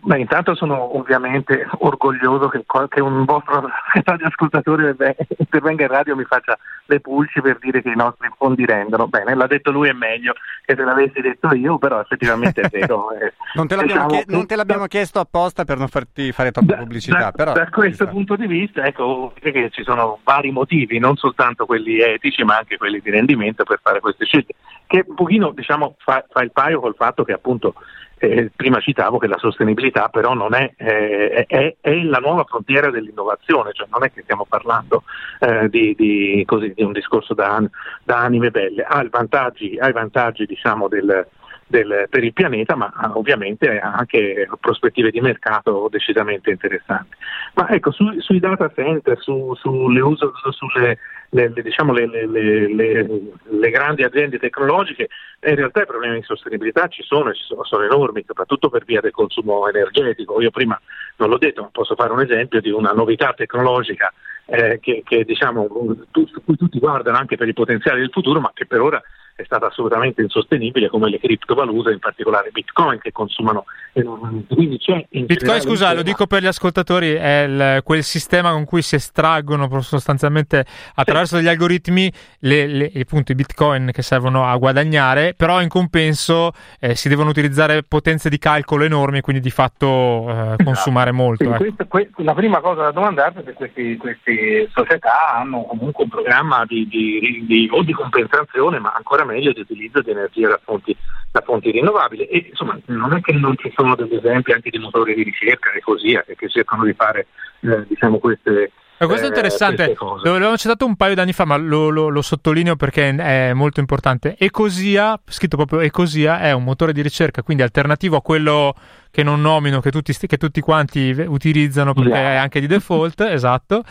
[0.01, 3.69] Eh, ma, intanto sono ovviamente orgoglioso che, che un vostro
[4.03, 4.95] ascoltatore
[5.37, 9.07] intervenga in radio e mi faccia le pulci per dire che i nostri fondi rendono.
[9.07, 10.33] Bene, l'ha detto lui è meglio
[10.65, 13.09] che se l'avessi detto io, però effettivamente è vero.
[13.21, 16.73] Eh, non, te diciamo chie- non, te l'abbiamo chiesto apposta per non farti fare troppa
[16.73, 17.17] da, pubblicità.
[17.17, 21.65] Da, però, da questo punto di vista, ecco, che ci sono vari motivi, non soltanto
[21.65, 24.55] quelli etici, ma anche quelli di rendimento per fare queste scelte,
[24.87, 27.75] che un pochino diciamo, fa, fa il paio col fatto che appunto
[28.21, 32.91] eh, prima citavo che la sostenibilità però non è, eh, è, è, la nuova frontiera
[32.91, 35.03] dell'innovazione, cioè non è che stiamo parlando
[35.39, 37.63] eh, di, di, così, di, un discorso da,
[38.03, 41.25] da anime belle, ha i vantaggi, ha i vantaggi diciamo, del,
[41.65, 47.15] del, per il pianeta, ma ovviamente ha anche prospettive di mercato decisamente interessanti.
[47.55, 50.99] Ma ecco, su, sui data center, su, sull'uso, sulle
[51.33, 55.07] le, diciamo, le, le, grandi aziende tecnologiche,
[55.43, 58.99] in realtà i problemi di sostenibilità ci sono e sono, sono enormi, soprattutto per via
[58.99, 60.41] del consumo energetico.
[60.41, 60.79] Io prima
[61.17, 64.13] non l'ho detto, ma posso fare un esempio di una novità tecnologica
[64.45, 65.67] eh, che, che diciamo,
[66.11, 69.01] su cui tutti guardano anche per i potenziali del futuro, ma che per ora
[69.41, 74.55] è stata assolutamente insostenibile come le criptovalute, in particolare Bitcoin che consumano enormemente.
[74.55, 78.81] Quindi c'è Bitcoin, scusa, lo dico per gli ascoltatori, è il, quel sistema con cui
[78.81, 85.33] si estraggono sostanzialmente attraverso degli algoritmi le, le, appunto, i Bitcoin che servono a guadagnare,
[85.35, 90.31] però in compenso eh, si devono utilizzare potenze di calcolo enormi, quindi di fatto eh,
[90.31, 90.63] esatto.
[90.63, 91.43] consumare molto.
[91.43, 91.57] Ecco.
[91.57, 93.97] Questa, questa, la prima cosa da domandarsi è se queste,
[94.35, 99.51] queste società hanno comunque un programma di, di, di, o di compensazione, ma ancora meglio
[99.51, 100.95] di utilizzo di energia da fonti,
[101.31, 102.25] da fonti rinnovabili.
[102.25, 105.71] E insomma, non è che non ci sono degli esempi anche di motori di ricerca
[105.71, 107.27] e così, eh, che cercano di fare
[107.61, 111.55] eh, diciamo queste, ma questo è eh, interessante, l'avevamo citato un paio d'anni fa, ma
[111.55, 114.35] lo, lo, lo, sottolineo perché è molto importante.
[114.37, 118.75] Ecosia, scritto proprio Ecosia, è un motore di ricerca, quindi alternativo a quello
[119.09, 122.33] che non nomino, che tutti, che tutti quanti utilizzano perché yeah.
[122.33, 123.83] è anche di default, esatto,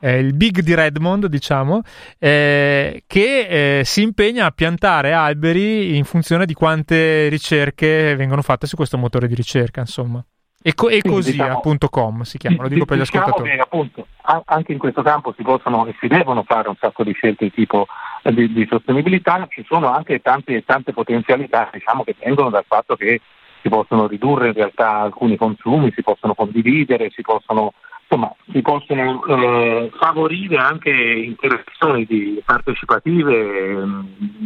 [0.00, 1.80] eh, il Big di Redmond, diciamo,
[2.18, 8.66] eh, che eh, si impegna a piantare alberi in funzione di quante ricerche vengono fatte
[8.66, 10.22] su questo motore di ricerca, insomma.
[10.60, 13.56] Eco, ecosia.com diciamo, si chiama, lo dico per gli diciamo ascoltatori.
[13.56, 14.06] Che, appunto,
[14.44, 17.52] anche in questo campo si possono e si devono fare un sacco di scelte di
[17.52, 17.86] tipo
[18.22, 22.96] eh, di, di sostenibilità, ci sono anche tante, tante potenzialità diciamo, che vengono dal fatto
[22.96, 23.20] che
[23.62, 27.72] si possono ridurre in realtà alcuni consumi, si possono condividere, si possono,
[28.08, 33.82] insomma, si possono eh, favorire anche interazioni di partecipative eh,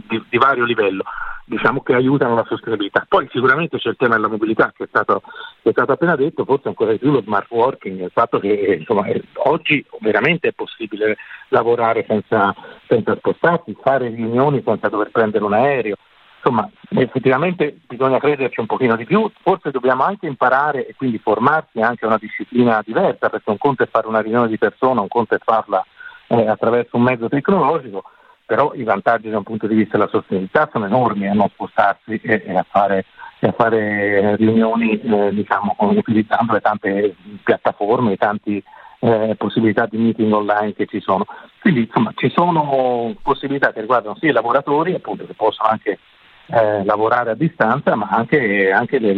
[0.09, 1.05] di, di vario livello
[1.45, 3.05] diciamo, che aiutano la sostenibilità.
[3.09, 5.23] Poi sicuramente c'è il tema della mobilità che è stato,
[5.63, 8.77] che è stato appena detto, forse ancora di più lo smart working, il fatto che
[8.81, 9.07] insomma,
[9.45, 11.17] oggi veramente è possibile
[11.49, 12.55] lavorare senza,
[12.89, 15.97] senza spostarsi, fare riunioni senza dover prendere un aereo.
[16.45, 21.81] Insomma, effettivamente bisogna crederci un pochino di più, forse dobbiamo anche imparare e quindi formarsi
[21.81, 25.07] anche a una disciplina diversa, perché un conto è fare una riunione di persona, un
[25.07, 25.87] conto è farla
[26.27, 28.03] eh, attraverso un mezzo tecnologico,
[28.45, 32.21] però i vantaggi da un punto di vista della sostenibilità sono enormi a non spostarsi
[32.21, 33.05] e, e, a, fare,
[33.39, 38.65] e a, fare, riunioni eh, diciamo, utilizzando le tante piattaforme, tante
[38.99, 41.25] eh, possibilità di meeting online che ci sono.
[41.61, 46.01] Quindi insomma ci sono possibilità che riguardano sia i lavoratori appunto, che possono anche
[46.47, 49.15] eh, lavorare a distanza, ma anche, anche le,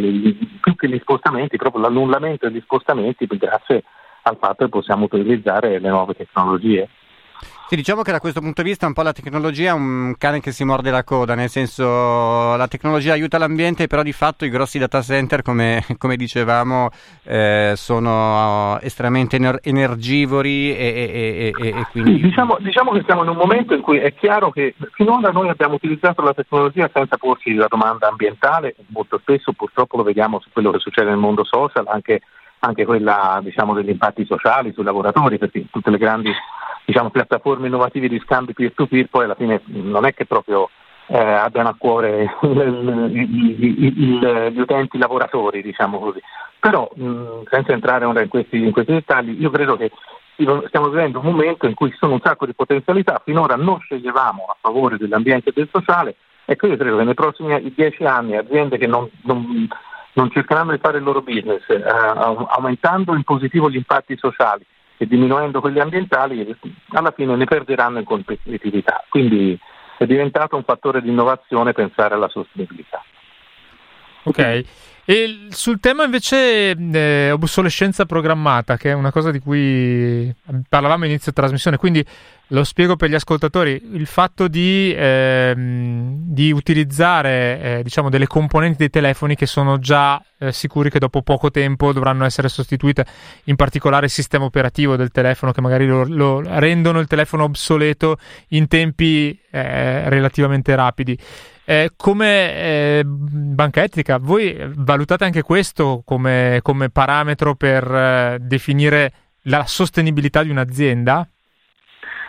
[0.60, 3.82] più che gli spostamenti, proprio l'annullamento degli spostamenti grazie
[4.22, 6.88] al fatto che possiamo utilizzare le nuove tecnologie.
[7.66, 10.40] Sì, diciamo che da questo punto di vista un po' la tecnologia è un cane
[10.40, 14.50] che si morde la coda, nel senso la tecnologia aiuta l'ambiente, però di fatto i
[14.50, 16.90] grossi data center, come, come dicevamo,
[17.22, 22.16] eh, sono estremamente ener- energivori e, e, e, e quindi...
[22.16, 25.48] Sì, diciamo, diciamo, che siamo in un momento in cui è chiaro che finora noi
[25.48, 30.50] abbiamo utilizzato la tecnologia senza porci la domanda ambientale, molto spesso purtroppo lo vediamo su
[30.52, 32.20] quello che succede nel mondo social, anche,
[32.64, 36.32] anche quella diciamo, degli impatti sociali sui lavoratori, perché tutte le grandi
[36.84, 40.68] diciamo, piattaforme innovative di scambi peer-to-peer poi alla fine non è che proprio
[41.06, 42.36] eh, abbiano a cuore
[43.10, 46.20] gli utenti lavoratori, diciamo così.
[46.58, 49.90] Però mh, senza entrare ora in questi, in questi dettagli, io credo che
[50.66, 54.44] stiamo vivendo un momento in cui ci sono un sacco di potenzialità, finora non sceglievamo
[54.48, 58.78] a favore dell'ambiente e del sociale, ecco io credo che nei prossimi dieci anni aziende
[58.78, 59.68] che non, non,
[60.14, 64.64] non cercheranno di fare il loro business eh, aumentando in positivo gli impatti sociali
[64.96, 66.56] e diminuendo quelli ambientali,
[66.90, 69.04] alla fine ne perderanno in competitività.
[69.08, 69.58] Quindi
[69.98, 73.02] è diventato un fattore di innovazione pensare alla sostenibilità.
[74.24, 74.64] Ok.
[75.06, 80.34] E sul tema invece eh, obsolescenza programmata, che è una cosa di cui
[80.66, 82.02] parlavamo della trasmissione, quindi
[82.48, 88.78] lo spiego per gli ascoltatori, il fatto di, eh, di utilizzare eh, diciamo delle componenti
[88.78, 93.04] dei telefoni che sono già eh, sicuri che dopo poco tempo dovranno essere sostituite,
[93.44, 98.16] in particolare il sistema operativo del telefono che magari lo, lo rendono il telefono obsoleto
[98.48, 101.18] in tempi eh, relativamente rapidi.
[101.66, 109.12] Eh, come eh, banca etica, voi valutate anche questo come, come parametro per eh, definire
[109.44, 111.26] la sostenibilità di un'azienda?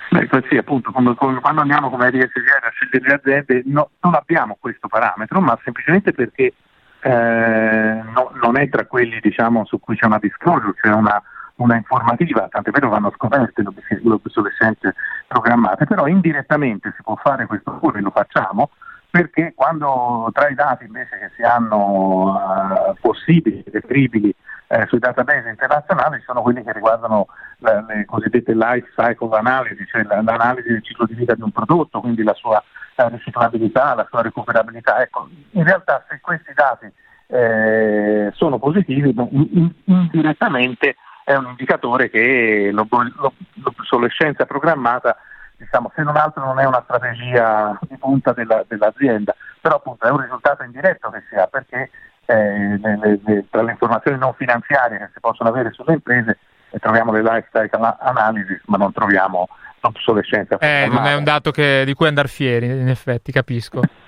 [0.10, 4.56] Beh, sì, appunto, come, quando andiamo come RSGR a scegliere le aziende no, non abbiamo
[4.60, 6.54] questo parametro, ma semplicemente perché
[7.02, 11.22] eh, no, non è tra quelli diciamo, su cui c'è una disclosure, c'è una,
[11.56, 14.96] una informativa, tant'è vero vanno scoperte le obsolescenze
[15.28, 18.70] programmate, però indirettamente si può fare questo pure, lo facciamo,
[19.16, 24.36] perché quando tra i dati invece che si hanno uh, possibili, reperibili
[24.68, 27.28] eh, sui database internazionali sono quelli che riguardano
[27.60, 32.02] le, le cosiddette life cycle analysis, cioè l'analisi del ciclo di vita di un prodotto,
[32.02, 32.62] quindi la sua
[32.96, 35.02] eh, riciclabilità, la sua recuperabilità.
[35.02, 36.92] Ecco, in realtà se questi dati
[37.28, 45.16] eh, sono positivi, in, indirettamente è un indicatore che l'obsolescenza programmata
[45.58, 50.12] diciamo, se non altro non è una strategia di punta della, dell'azienda, però appunto è
[50.12, 51.90] un risultato indiretto che si ha perché
[52.26, 56.40] eh, le, le, tra le informazioni non finanziarie che si possono avere sulle imprese
[56.72, 59.48] eh, troviamo le lifestyle analysis ma non troviamo
[59.82, 60.58] l'obsolescenza.
[60.58, 63.82] Eh, non è un dato che, di cui andare fieri, in effetti, capisco.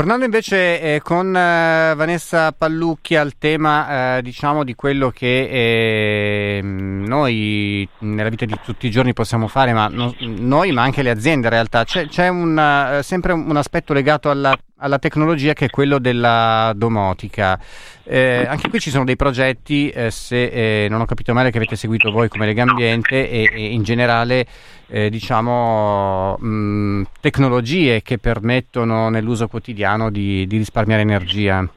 [0.00, 7.04] Tornando invece eh, con eh, Vanessa Pallucchi al tema eh, diciamo di quello che ehm,
[7.06, 11.10] noi nella vita di tutti i giorni possiamo fare, ma no, noi ma anche le
[11.10, 15.66] aziende in realtà, c'è, c'è un, eh, sempre un aspetto legato alla alla tecnologia che
[15.66, 17.58] è quello della domotica.
[18.02, 21.58] Eh, anche qui ci sono dei progetti, eh, se eh, non ho capito male, che
[21.58, 24.46] avete seguito voi come Lega Ambiente e, e in generale
[24.88, 31.68] eh, diciamo mh, tecnologie che permettono nell'uso quotidiano di, di risparmiare energia.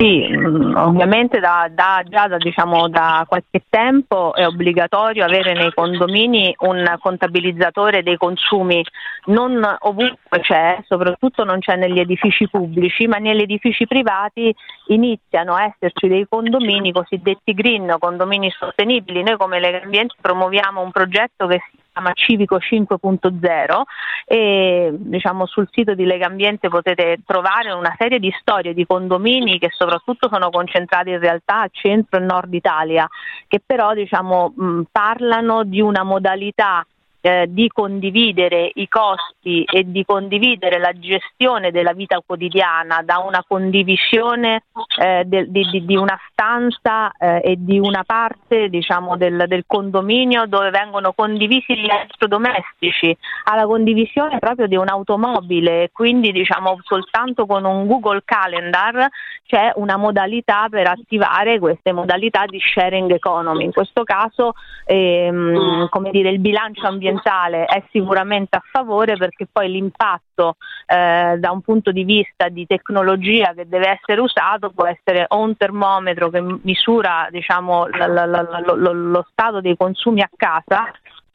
[0.00, 5.70] Sì, mm, ovviamente da, da, già da, diciamo, da, qualche tempo è obbligatorio avere nei
[5.74, 8.82] condomini un contabilizzatore dei consumi,
[9.26, 14.54] non ovunque c'è, soprattutto non c'è negli edifici pubblici, ma negli edifici privati
[14.86, 19.22] iniziano a esserci dei condomini cosiddetti green, condomini sostenibili.
[19.22, 23.82] Noi come Lega Ambiente promuoviamo un progetto che si chiama Civico 5.0
[24.26, 29.58] e diciamo, sul sito di Lega Ambiente potete trovare una serie di storie di condomini
[29.58, 33.08] che soprattutto sono concentrati in realtà a centro e nord Italia,
[33.48, 36.84] che però diciamo, mh, parlano di una modalità
[37.20, 43.44] eh, di condividere i costi e di condividere la gestione della vita quotidiana da una
[43.46, 44.62] condivisione
[45.00, 50.46] eh, de, di, di, una stanza eh, e di una parte diciamo, del, del, condominio
[50.46, 57.86] dove vengono condivisi gli elettrodomestici alla condivisione proprio di un'automobile quindi diciamo, soltanto con un
[57.86, 59.08] Google Calendar
[59.46, 63.64] c'è una modalità per attivare queste modalità di sharing economy.
[63.64, 64.54] In questo caso
[64.86, 71.36] ehm, come dire, il bilancio ambientale ambientale è sicuramente a favore perché poi l'impatto eh,
[71.38, 75.56] da un punto di vista di tecnologia che deve essere usato può essere o un
[75.56, 80.90] termometro che misura diciamo, l- l- l- lo stato dei consumi a casa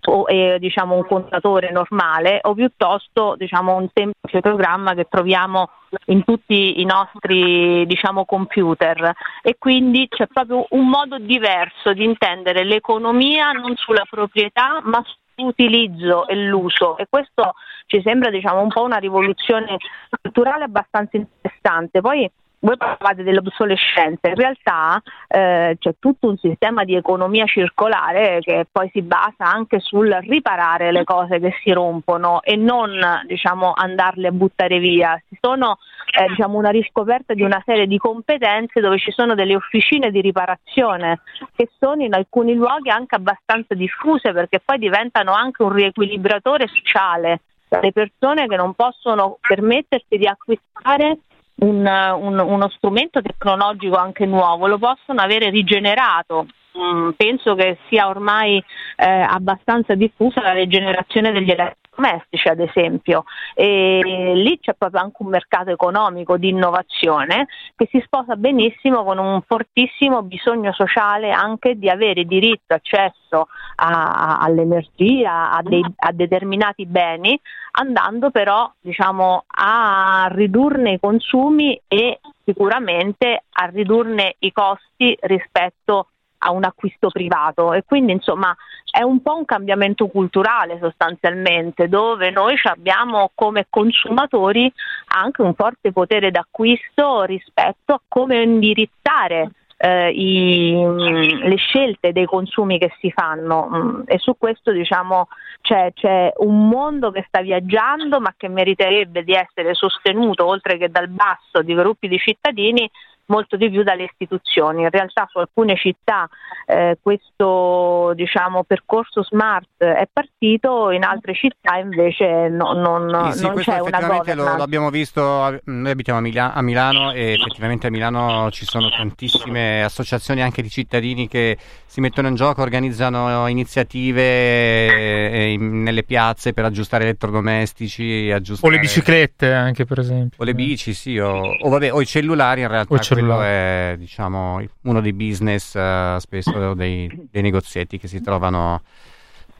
[0.07, 5.69] o è diciamo, un contatore normale o piuttosto diciamo, un semplice programma che troviamo
[6.07, 9.13] in tutti i nostri diciamo, computer.
[9.41, 15.03] E quindi c'è proprio un modo diverso di intendere l'economia non sulla proprietà ma
[15.35, 17.53] sull'utilizzo e l'uso e questo
[17.87, 19.77] ci sembra diciamo, un po' una rivoluzione
[20.21, 22.01] culturale abbastanza interessante.
[22.01, 22.29] Poi
[22.59, 28.89] voi parlavate dell'obsolescenza, in realtà eh, c'è tutto un sistema di economia circolare che poi
[28.91, 34.31] si basa anche sul riparare le cose che si rompono e non diciamo, andarle a
[34.31, 35.21] buttare via.
[35.29, 35.77] Ci sono
[36.17, 40.21] eh, diciamo, una riscoperta di una serie di competenze dove ci sono delle officine di
[40.21, 41.21] riparazione
[41.55, 47.41] che sono in alcuni luoghi anche abbastanza diffuse perché poi diventano anche un riequilibratore sociale.
[47.67, 51.17] Le persone che non possono permettersi di acquistare
[51.57, 56.47] un, un, uno strumento tecnologico anche nuovo, lo possono avere rigenerato.
[56.77, 58.61] Mm, penso che sia ormai
[58.97, 63.23] eh, abbastanza diffusa la rigenerazione degli elettrodomestici, ad esempio,
[63.53, 67.47] e lì c'è proprio anche un mercato economico di innovazione
[67.77, 74.39] che si sposa benissimo con un fortissimo bisogno sociale anche di avere diritto, accesso a,
[74.39, 77.39] all'energia, a, dei, a determinati beni
[77.77, 86.07] andando però diciamo, a ridurne i consumi e sicuramente a ridurne i costi rispetto
[86.45, 87.73] a un acquisto privato.
[87.73, 88.55] E quindi insomma
[88.89, 94.71] è un po' un cambiamento culturale sostanzialmente dove noi abbiamo come consumatori
[95.07, 102.77] anche un forte potere d'acquisto rispetto a come indirizzare eh, i, le scelte dei consumi
[102.77, 103.69] che si fanno.
[103.73, 105.27] Mm, e su questo diciamo
[105.61, 110.89] c'è, c'è, un mondo che sta viaggiando ma che meriterebbe di essere sostenuto oltre che
[110.89, 112.89] dal basso di gruppi di cittadini
[113.27, 114.81] molto di più dalle istituzioni.
[114.81, 116.27] In realtà su alcune città
[116.65, 123.43] eh, questo diciamo, percorso smart è partito, in altre città invece no, non, sì, sì,
[123.45, 124.35] non c'è una governance.
[124.35, 128.89] Lo, l'abbiamo visto, noi abitiamo a, Mila- a, Milano e effettivamente a Milano ci sono
[128.89, 136.53] tantissime associazioni anche di cittadini che si mettono in gioco, organizzano iniziative eh, nelle piazze
[136.53, 138.31] per aggiustare elettrodomestici.
[138.31, 138.73] Aggiustare...
[138.73, 140.37] O le biciclette anche per esempio.
[140.41, 142.87] O le bici, sì, o, o, vabbè, o i cellulari in realtà
[143.19, 148.81] quello è diciamo, uno dei business uh, spesso dei, dei, negozietti che si trovano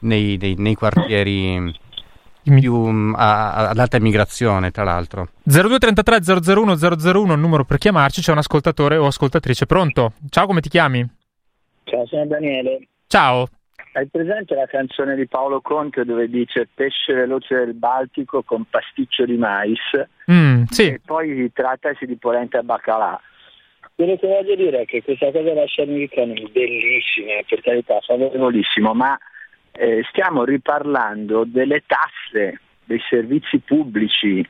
[0.00, 1.74] nei, dei, nei quartieri
[2.42, 5.28] più um, a, ad alta immigrazione, tra l'altro.
[5.42, 10.12] 0233 001 001 il numero per chiamarci, c'è un ascoltatore o ascoltatrice pronto.
[10.30, 11.06] Ciao, come ti chiami?
[11.84, 12.88] Ciao, sono Daniele.
[13.06, 13.48] Ciao.
[13.92, 19.24] Hai presente la canzone di Paolo Conte dove dice pesce veloce del Baltico con pasticcio
[19.24, 19.80] di mais?
[20.30, 20.88] Mm, sì.
[20.88, 23.18] E poi trattasi di polenta e baccalà.
[23.96, 28.92] Quello che voglio dire è che questa cosa della economy è bellissima, per carità, favorevolissimo,
[28.92, 29.18] ma
[29.72, 34.46] eh, stiamo riparlando delle tasse, dei servizi pubblici.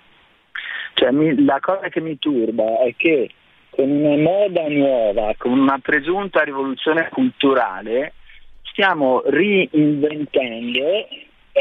[0.94, 3.30] Cioè, mi, la cosa che mi turba è che
[3.70, 8.14] con una moda nuova, con una presunta rivoluzione culturale,
[8.62, 11.06] stiamo reinventando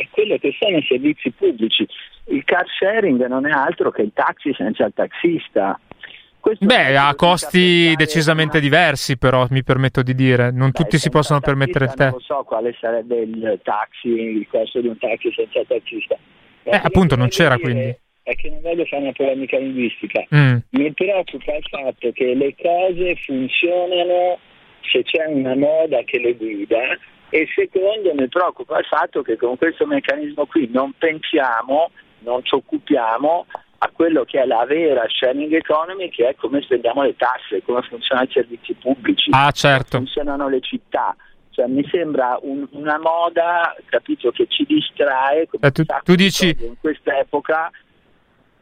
[0.09, 1.87] quello che sono i servizi pubblici.
[2.29, 5.79] Il car sharing non è altro che il taxi senza il taxista.
[6.45, 11.09] Questo Beh, ha costi decisamente diversi, però mi permetto di dire, non Beh, tutti si
[11.09, 12.09] possono permettere il te.
[12.11, 16.15] Non so quale sarebbe il taxi, il costo di un taxi senza taxista.
[16.61, 17.97] Eh, appunto, non c'era quindi.
[18.21, 20.23] È che non voglio fare una polemica linguistica.
[20.35, 20.57] Mm.
[20.69, 24.37] Mi preoccupa il fatto che le cose funzionano
[24.81, 26.95] se c'è una moda che le guida
[27.31, 31.89] e secondo mi preoccupa il fatto che con questo meccanismo qui non pensiamo,
[32.19, 33.47] non ci occupiamo
[33.85, 37.81] a quello che è la vera sharing economy, che è come spendiamo le tasse, come
[37.83, 39.97] funzionano i servizi pubblici, ah, certo.
[39.97, 41.15] come funzionano le città.
[41.51, 46.55] Cioè, mi sembra un, una moda, capito, che ci distrae eh, tu, tu dici...
[46.59, 47.71] in questa epoca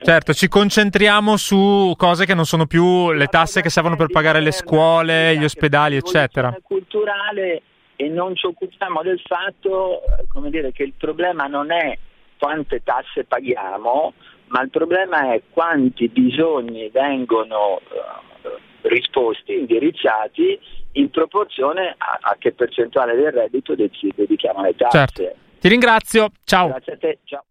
[0.04, 4.42] Certo, ci concentriamo su cose che non sono più le tasse che servono per pagare
[4.42, 6.54] le scuole, gli ospedali, eccetera.
[6.62, 7.62] culturale
[7.96, 11.98] e non ci occupiamo del fatto, come dire, che il problema non è
[12.38, 14.14] quante tasse paghiamo,
[14.54, 20.60] ma il problema è quanti bisogni vengono eh, risposti, indirizzati
[20.94, 24.98] in proporzione a, a, che percentuale del reddito dedichiamo alle tasse.
[24.98, 25.36] Certo.
[25.60, 26.68] Ti ringrazio, ciao.
[26.68, 27.44] Grazie a te, ciao.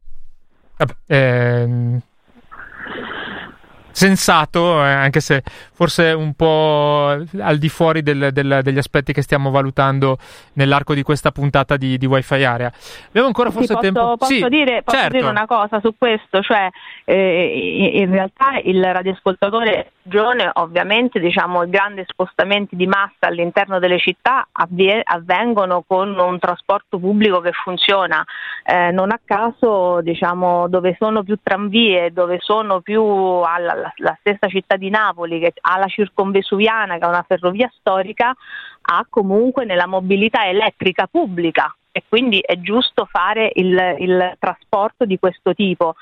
[1.08, 2.00] Eh,
[3.92, 7.08] sensato, eh, anche se forse un po'
[7.40, 10.18] al di fuori del, del, degli aspetti che stiamo valutando
[10.54, 12.72] nell'arco di questa puntata di, di Wi-Fi Area.
[13.08, 14.16] Abbiamo ancora forse sì, posso, tempo.
[14.16, 15.16] Posso, sì, dire, posso certo.
[15.16, 16.68] dire, una cosa su questo, cioè
[17.04, 23.98] eh, in realtà il radioascoltatore giovane ovviamente diciamo, i grandi spostamenti di massa all'interno delle
[23.98, 28.24] città avvie- avvengono con un trasporto pubblico che funziona,
[28.64, 34.48] eh, non a caso diciamo, dove sono più tranvie, dove sono più alla, la stessa
[34.48, 38.34] città di Napoli che ha la circonvesuviana che è una ferrovia storica,
[38.82, 45.18] ha comunque nella mobilità elettrica pubblica e quindi è giusto fare il, il trasporto di
[45.18, 45.94] questo tipo.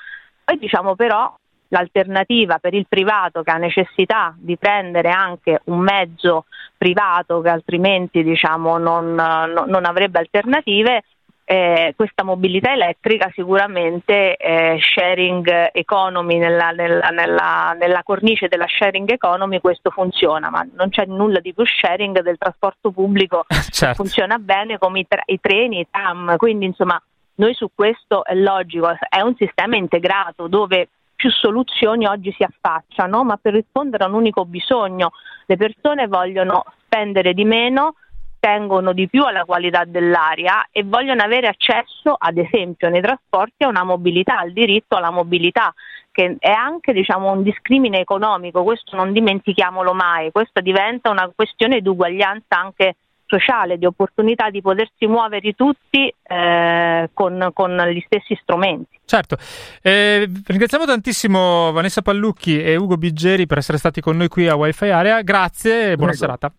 [0.43, 1.35] Poi diciamo però
[1.71, 6.45] l'alternativa per il privato che ha necessità di prendere anche un mezzo
[6.77, 11.03] privato che altrimenti diciamo, non, non, avrebbe alternative,
[11.43, 19.09] eh, questa mobilità elettrica sicuramente eh, sharing economy nella, nella, nella, nella, cornice della sharing
[19.11, 23.95] economy questo funziona ma non c'è nulla di più sharing del trasporto pubblico certo.
[23.95, 27.01] funziona bene come i, tra- i treni, i tram quindi insomma
[27.35, 30.89] noi su questo è logico è un sistema integrato dove
[31.21, 35.11] più soluzioni oggi si affacciano, ma per rispondere a un unico bisogno.
[35.45, 37.93] Le persone vogliono spendere di meno,
[38.41, 43.67] tengono di più alla qualità dell'aria e vogliono avere accesso, ad esempio, nei trasporti a
[43.67, 45.71] una mobilità, al diritto alla mobilità,
[46.11, 51.81] che è anche diciamo, un discrimine economico, questo non dimentichiamolo mai, questa diventa una questione
[51.81, 52.95] di uguaglianza anche
[53.27, 58.99] sociale, di opportunità di potersi muovere tutti eh, con, con, gli stessi strumenti.
[59.05, 59.37] Certo,
[59.83, 64.55] eh, ringraziamo tantissimo Vanessa Pallucchi e Ugo Biggeri per essere stati con noi qui a
[64.55, 66.17] Wi-Fi Area, grazie e buona Prego.
[66.17, 66.51] serata.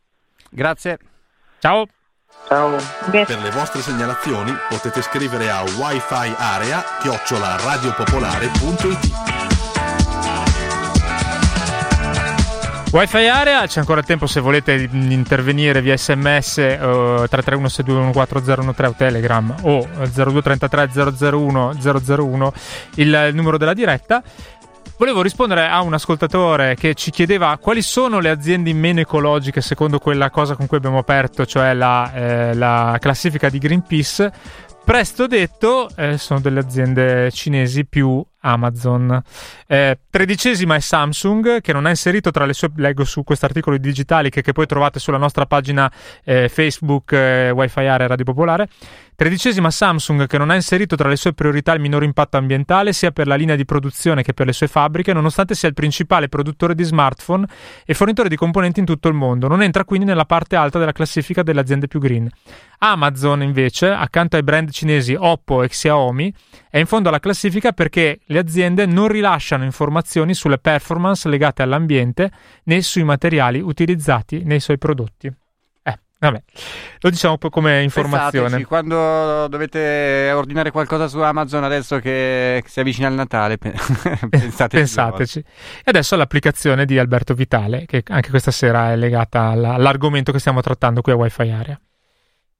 [0.48, 0.98] Grazie.
[1.62, 1.86] Ciao.
[2.48, 2.76] Ciao.
[3.08, 6.82] Per le vostre segnalazioni potete scrivere a wifi area.
[12.92, 19.88] Wi-Fi area, c'è ancora tempo se volete intervenire via sms uh, 331 o telegram o
[20.12, 20.90] 0233
[21.30, 22.52] 001 001
[22.96, 24.22] il numero della diretta.
[25.02, 29.98] Volevo rispondere a un ascoltatore che ci chiedeva quali sono le aziende meno ecologiche secondo
[29.98, 34.32] quella cosa con cui abbiamo aperto, cioè la, eh, la classifica di Greenpeace.
[34.84, 39.20] Presto detto, eh, sono delle aziende cinesi più Amazon.
[39.66, 43.76] Eh, tredicesima è Samsung, che non ha inserito tra le sue, leggo su questo articolo
[43.76, 45.90] di Digitali, che, poi trovate sulla nostra pagina
[46.24, 48.68] eh, Facebook eh, Wi-Fi Area Radio Popolare.
[49.22, 53.12] Tredicesima Samsung, che non ha inserito tra le sue priorità il minore impatto ambientale, sia
[53.12, 56.74] per la linea di produzione che per le sue fabbriche, nonostante sia il principale produttore
[56.74, 57.46] di smartphone
[57.86, 59.46] e fornitore di componenti in tutto il mondo.
[59.46, 62.28] Non entra quindi nella parte alta della classifica delle aziende più green.
[62.78, 66.34] Amazon, invece, accanto ai brand cinesi Oppo e Xiaomi,
[66.68, 72.28] è in fondo alla classifica perché le aziende non rilasciano informazioni sulle performance legate all'ambiente
[72.64, 75.32] né sui materiali utilizzati nei suoi prodotti.
[76.22, 76.42] Eh, vabbè,
[77.00, 78.44] lo diciamo poi come informazione.
[78.44, 84.68] Pensateci, quando dovete ordinare qualcosa su Amazon adesso che si avvicina il Natale, pensateci.
[84.68, 85.38] Pensateci.
[85.40, 90.60] E adesso l'applicazione di Alberto Vitale, che anche questa sera è legata all'argomento che stiamo
[90.60, 91.80] trattando qui a Wi-Fi Area.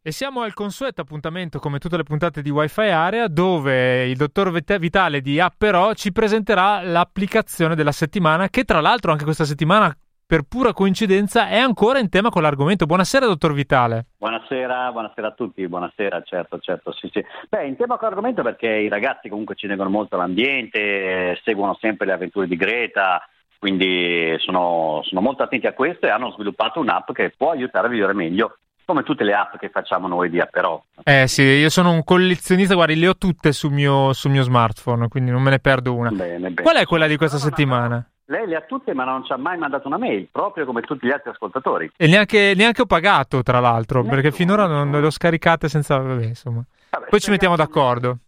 [0.03, 4.51] E siamo al consueto appuntamento, come tutte le puntate di Wi-Fi Area, dove il dottor
[4.51, 9.97] Vitale di Apperò ci presenterà l'applicazione della settimana, che tra l'altro anche questa settimana,
[10.33, 12.87] per pura coincidenza, è ancora in tema con l'argomento.
[12.87, 14.07] Buonasera, dottor Vitale.
[14.17, 17.23] Buonasera, buonasera a tutti, buonasera, certo, certo, sì, sì.
[17.51, 22.07] Beh, in tema con l'argomento perché i ragazzi comunque ci tengono molto all'ambiente, seguono sempre
[22.07, 23.21] le avventure di Greta,
[23.59, 27.91] quindi sono, sono molto attenti a questo e hanno sviluppato un'app che può aiutare a
[27.91, 28.57] vivere meglio
[28.87, 30.83] come tutte le app che facciamo noi di Apperò.
[31.05, 35.09] Eh sì, io sono un collezionista, guardi, le ho tutte sul mio, sul mio smartphone,
[35.09, 36.09] quindi non me ne perdo una.
[36.09, 36.55] Bene, bene.
[36.55, 38.03] Qual è quella di questa settimana?
[38.33, 41.07] Lei le ha tutte, ma non ci ha mai mandato una mail, proprio come tutti
[41.07, 41.93] gli altri ascoltatori.
[41.99, 45.99] E neanche, neanche ho pagato, tra l'altro, neanche perché finora non, le ho scaricate senza...
[45.99, 46.65] Vabbè, insomma.
[46.89, 48.21] Vabbè, Poi ci mettiamo d'accordo.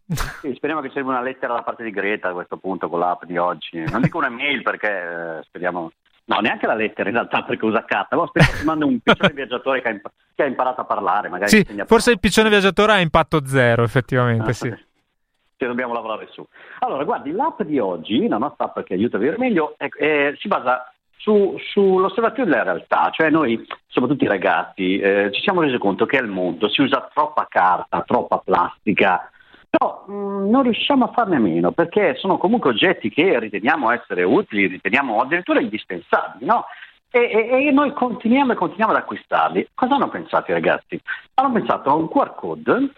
[0.43, 2.99] Sì, speriamo che ci arrivi una lettera da parte di Greta a questo punto con
[2.99, 3.83] l'app di oggi.
[3.91, 5.91] Non dico una mail perché eh, speriamo
[6.27, 7.93] No, neanche la lettera in realtà perché usa K.
[8.15, 11.29] Ma aspetta, ti manda un piccione viaggiatore che ha, imp- che ha, imparato a parlare.
[11.29, 14.75] Magari sì, forse il piccione viaggiatore ha impatto zero, effettivamente, ah, sì.
[15.65, 16.47] Ci dobbiamo lavorare su.
[16.81, 20.35] Allora, guardi, l'app di oggi, la nostra app che aiuta a vivere meglio, è, è,
[20.39, 23.09] si basa su, sull'osservazione della realtà.
[23.11, 27.09] Cioè noi, soprattutto i ragazzi, eh, ci siamo resi conto che al mondo si usa
[27.13, 29.31] troppa carta, troppa plastica,
[29.71, 34.23] però mh, mm, non riusciamo a farne meno perché sono comunque oggetti che riteniamo essere
[34.23, 36.67] utili, riteniamo addirittura indispensabili, no?
[37.11, 39.69] E, e, e, noi continuiamo e continuiamo ad acquistarli.
[39.73, 41.01] Cosa hanno pensato i ragazzi?
[41.35, 42.91] Hanno pensato a un QR code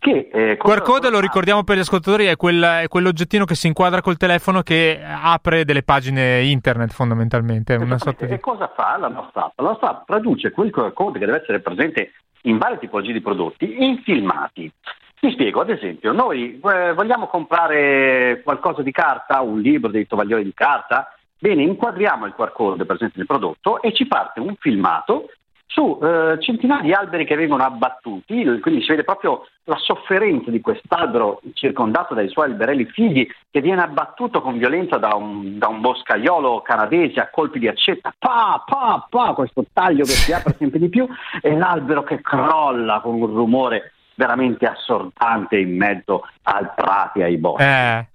[0.00, 0.28] che...
[0.32, 4.00] Eh, QR code, lo ricordiamo per gli ascoltatori, è, quel, è, quell'oggettino che si inquadra
[4.00, 7.74] col telefono che apre delle pagine internet fondamentalmente.
[7.74, 8.32] Una sorta di...
[8.32, 9.60] E cosa fa la nostra app?
[9.60, 13.20] La nostra app traduce quel QR code che deve essere presente in varie tipologie di
[13.20, 14.72] prodotti in filmati.
[15.20, 20.44] Ti spiego, ad esempio, noi eh, vogliamo comprare qualcosa di carta, un libro dei tovaglioli
[20.44, 25.28] di carta, bene, inquadriamo il QR code presente nel prodotto e ci parte un filmato
[25.70, 30.60] su eh, centinaia di alberi che vengono abbattuti, quindi si vede proprio la sofferenza di
[30.60, 35.80] quest'albero circondato dai suoi alberelli figli che viene abbattuto con violenza da un, da un
[35.80, 40.80] boscaiolo canadese a colpi di accetta, pa, pa, pa, questo taglio che si apre sempre
[40.80, 41.06] di più
[41.40, 47.62] e l'albero che crolla con un rumore veramente assordante in mezzo ai prati, ai boschi.
[47.62, 48.06] Eh.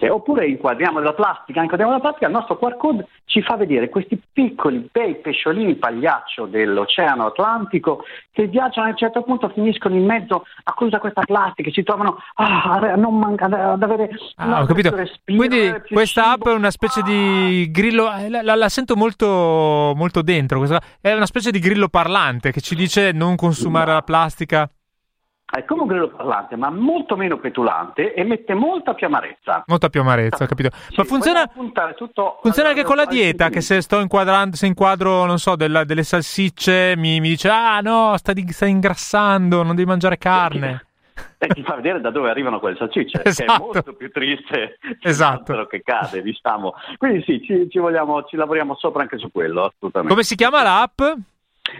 [0.00, 3.90] Cioè, oppure inquadriamo la plastica, inquadriamo la plastica, il nostro QR code ci fa vedere
[3.90, 10.06] questi piccoli bei pesciolini pagliaccio dell'Oceano Atlantico che viaggiano a un certo punto finiscono in
[10.06, 14.64] mezzo a questa plastica e si trovano ah, a non manca, ad avere ah, ho
[14.64, 14.96] capito.
[14.96, 17.02] Respiro, Quindi questa app è una specie ah.
[17.02, 21.58] di grillo, eh, la, la, la sento molto, molto dentro, questa, è una specie di
[21.58, 23.92] grillo parlante che ci dice non consumare no.
[23.92, 24.66] la plastica
[25.50, 29.64] è come un grillo parlante, ma molto meno petulante e mette molta più amarezza.
[29.66, 30.70] Molta più amarezza, ho capito.
[30.88, 31.50] Sì, ma funziona,
[32.40, 36.04] funziona anche con la dieta, che se sto inquadrando, se inquadro, non so, della, delle
[36.04, 40.86] salsicce, mi, mi, dice, ah no, stai, stai, ingrassando, non devi mangiare carne.
[41.36, 43.24] E ti fa vedere da dove arrivano quelle salsicce, esatto.
[43.34, 43.64] che è esatto.
[43.64, 45.66] molto più triste esatto.
[45.66, 46.74] che cade, diciamo.
[46.96, 50.14] Quindi sì, ci, ci, vogliamo, ci lavoriamo sopra anche su quello, assolutamente.
[50.14, 51.00] Come si chiama l'app?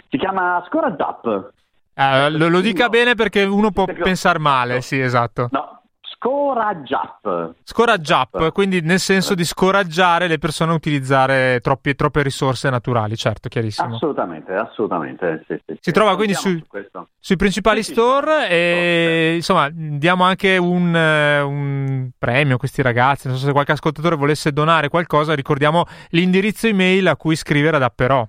[0.09, 1.27] Si chiama Scorad App.
[2.01, 5.49] Uh, lo, lo, dica bene perché uno può pensare male, sì, esatto.
[5.51, 5.81] No,
[6.21, 7.55] scoraggiap.
[7.63, 13.49] Scoraggiap, quindi nel senso di scoraggiare le persone a utilizzare troppi, troppe risorse naturali, certo,
[13.49, 13.97] chiarissimo.
[13.97, 15.45] Assolutamente, assolutamente.
[15.47, 15.93] Sì, sì, si sì.
[15.93, 16.63] trova quindi sui,
[17.19, 23.47] sui, principali store e insomma diamo anche un, un, premio a questi ragazzi, non so
[23.47, 28.27] se qualche ascoltatore volesse donare qualcosa, ricordiamo l'indirizzo email a cui scrivere ad Apperò.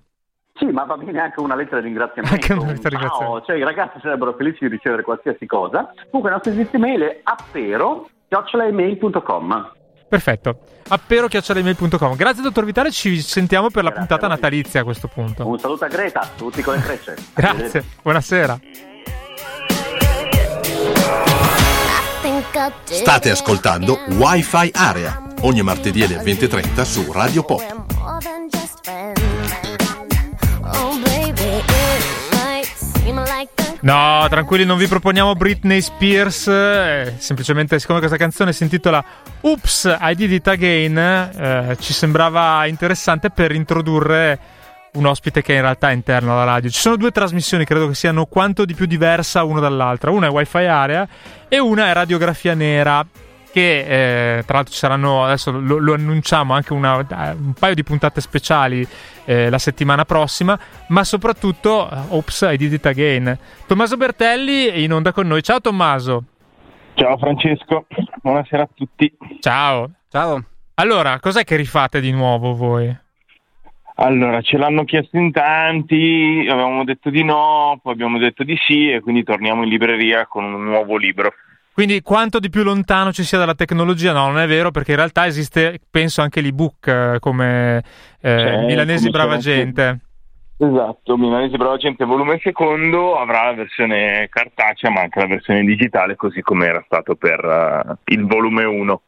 [0.62, 2.36] Sì, ma va bene anche una lettera di ringraziamento.
[2.36, 3.46] Anche una lettera di ringraziamento.
[3.48, 5.92] Cioè, i ragazzi sarebbero felici di ricevere qualsiasi cosa.
[6.12, 9.72] Comunque, il nostro indirizzo email è appero.email.com.
[10.08, 12.16] Perfetto, appero.email.com.
[12.16, 12.92] Grazie, dottor Vitale.
[12.92, 15.48] Ci sentiamo per la Grazie puntata natalizia a questo punto.
[15.48, 17.16] Un saluto a Greta, tutti con le frecce.
[17.34, 18.60] Grazie, buonasera.
[22.84, 27.91] State ascoltando Wi-Fi Area ogni martedì alle 20.30 su Radio Pop.
[33.84, 36.48] No, tranquilli, non vi proponiamo Britney Spears.
[36.48, 39.04] Eh, semplicemente, siccome questa canzone si intitola
[39.42, 44.40] Oops, I Did It Again, eh, ci sembrava interessante per introdurre
[44.94, 46.70] un ospite che in realtà è interno alla radio.
[46.70, 50.12] Ci sono due trasmissioni, credo che siano quanto di più diversa una dall'altra.
[50.12, 51.08] Una è Wi-Fi Area
[51.48, 53.04] e una è Radiografia Nera
[53.52, 57.84] che eh, tra l'altro ci saranno, adesso lo, lo annunciamo, anche una, un paio di
[57.84, 58.88] puntate speciali
[59.26, 63.38] eh, la settimana prossima, ma soprattutto, uh, ops, I did it again.
[63.68, 65.44] Tommaso Bertelli in onda con noi.
[65.44, 66.24] Ciao Tommaso.
[66.94, 67.86] Ciao Francesco,
[68.22, 69.12] buonasera a tutti.
[69.40, 69.90] Ciao.
[70.10, 70.44] Ciao.
[70.76, 72.94] Allora, cos'è che rifate di nuovo voi?
[73.96, 78.90] Allora, ce l'hanno chiesto in tanti, avevamo detto di no, poi abbiamo detto di sì
[78.90, 81.34] e quindi torniamo in libreria con un nuovo libro.
[81.74, 84.98] Quindi quanto di più lontano ci sia dalla tecnologia, no, non è vero, perché in
[84.98, 87.78] realtà esiste, penso, anche l'ebook eh, come
[88.20, 90.00] eh, cioè, Milanesi come Brava Gente.
[90.58, 96.16] Esatto, Milanesi Brava Gente volume secondo avrà la versione cartacea ma anche la versione digitale
[96.16, 99.02] così come era stato per uh, il volume 1.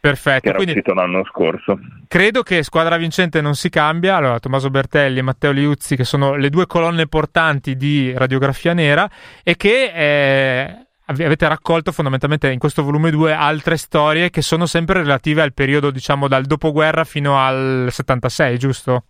[0.00, 1.78] Perfetto, che era quindi l'anno scorso.
[2.08, 4.16] Credo che squadra vincente non si cambia.
[4.16, 9.08] Allora, Tommaso Bertelli e Matteo Liuzzi, che sono le due colonne portanti di Radiografia Nera,
[9.42, 15.00] e che eh, avete raccolto fondamentalmente in questo volume 2 altre storie che sono sempre
[15.00, 19.04] relative al periodo, diciamo, dal dopoguerra fino al 76, giusto?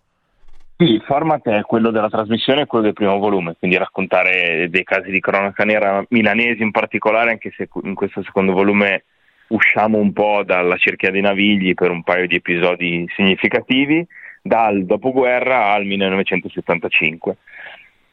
[0.77, 4.83] Sì, il format è quello della trasmissione e quello del primo volume, quindi raccontare dei
[4.83, 9.05] casi di cronaca nera milanesi in particolare, anche se in questo secondo volume
[9.49, 14.05] usciamo un po' dalla cerchia dei navigli per un paio di episodi significativi,
[14.43, 17.37] dal dopoguerra al 1975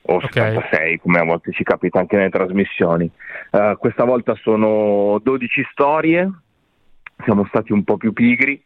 [0.03, 0.53] o okay.
[0.53, 3.09] 76 come a volte ci capita anche nelle trasmissioni.
[3.51, 6.29] Uh, questa volta sono 12 storie,
[7.23, 8.61] siamo stati un po' più pigri,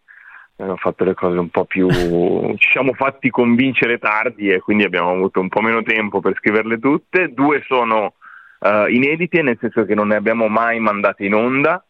[0.57, 1.89] abbiamo fatto le cose un po' più...
[2.57, 6.79] ci siamo fatti convincere tardi e quindi abbiamo avuto un po' meno tempo per scriverle
[6.79, 7.33] tutte.
[7.33, 8.13] Due sono
[8.59, 11.83] uh, inedite, nel senso che non ne abbiamo mai mandate in onda.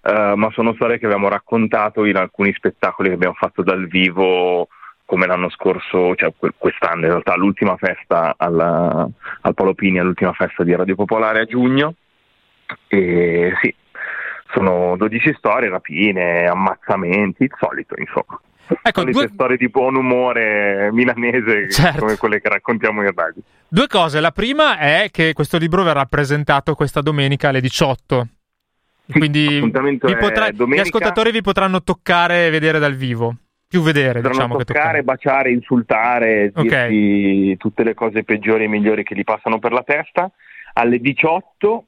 [0.00, 4.66] Uh, ma sono storie che abbiamo raccontato in alcuni spettacoli che abbiamo fatto dal vivo
[5.04, 9.06] come l'anno scorso, cioè quest'anno in realtà l'ultima festa alla,
[9.42, 11.94] al Polo Pini, l'ultima festa di Radio Popolare a giugno
[12.88, 13.74] E sì,
[14.54, 18.40] sono 12 storie, rapine, ammazzamenti, il solito insomma.
[18.80, 21.98] Ecco, due, storie di buon umore milanese Certo.
[22.00, 23.42] come quelle che raccontiamo in radio.
[23.68, 24.20] due cose.
[24.20, 28.28] La prima è che questo libro verrà presentato questa domenica alle 18.
[29.10, 30.82] Quindi L'appuntamento vi è potrà- gli domenica.
[30.86, 33.34] ascoltatori vi potranno toccare e vedere dal vivo.
[33.72, 35.02] Più vedere, Potranno diciamo che toccare, toccare.
[35.02, 36.62] baciare, insultare, Ok.
[36.88, 40.30] dirti tutte le cose peggiori e migliori che gli passano per la testa.
[40.74, 41.84] Alle 18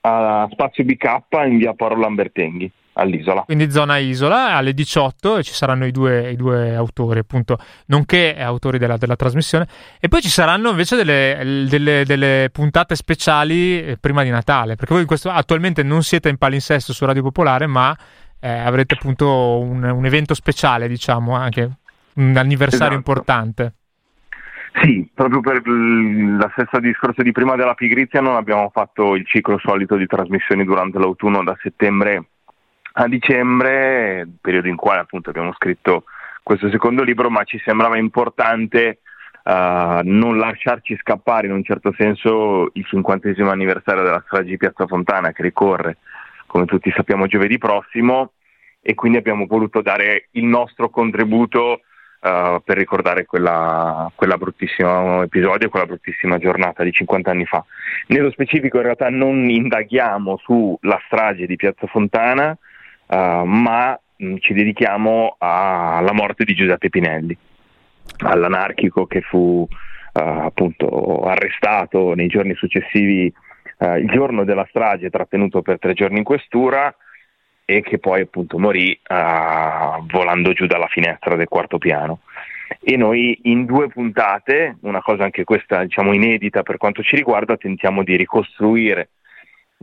[0.00, 1.06] a Spazio BK
[1.46, 3.42] in via Paolo Lambertenghi all'isola.
[3.42, 7.56] Quindi zona isola alle 18 e ci saranno i due, i due autori, appunto,
[7.86, 9.66] nonché autori della, della trasmissione.
[10.00, 14.92] E poi ci saranno invece delle, delle- delle puntate speciali eh, prima di Natale, perché
[14.92, 17.96] voi in questo, attualmente non siete in palinsesto su Radio Popolare, ma
[18.44, 21.70] eh, avrete appunto un, un evento speciale, diciamo, anche
[22.14, 23.10] un anniversario Esatto.
[23.10, 23.72] importante.
[24.82, 29.58] Sì, proprio per la stessa discorso di prima della pigrizia non abbiamo fatto il ciclo
[29.58, 32.24] solito di trasmissioni durante l'autunno da settembre
[32.94, 36.04] a dicembre, periodo in cui appunto abbiamo scritto
[36.42, 39.00] questo secondo libro, ma ci sembrava importante
[39.44, 44.86] eh, non lasciarci scappare in un certo senso il cinquantesimo anniversario della strage di Piazza
[44.86, 45.98] Fontana che ricorre,
[46.52, 48.32] come tutti sappiamo, giovedì prossimo
[48.82, 51.80] e quindi abbiamo voluto dare il nostro contributo
[52.20, 57.64] eh, per ricordare quella, quella bruttissimo episodio, quella bruttissima giornata di 50 anni fa.
[58.08, 62.54] Nello specifico in realtà non indaghiamo sulla strage di Piazza Fontana,
[63.06, 67.34] eh, ma mh, ci dedichiamo alla morte di Giuseppe Pinelli,
[68.24, 69.66] all'anarchico che fu
[70.12, 73.32] eh, appunto arrestato nei giorni successivi,
[73.82, 76.94] eh, il giorno della strage, trattenuto per tre giorni in questura
[77.64, 82.20] e che poi appunto morì eh, volando giù dalla finestra del quarto piano.
[82.80, 87.56] E noi in due puntate, una cosa anche questa diciamo inedita per quanto ci riguarda,
[87.56, 89.10] tentiamo di ricostruire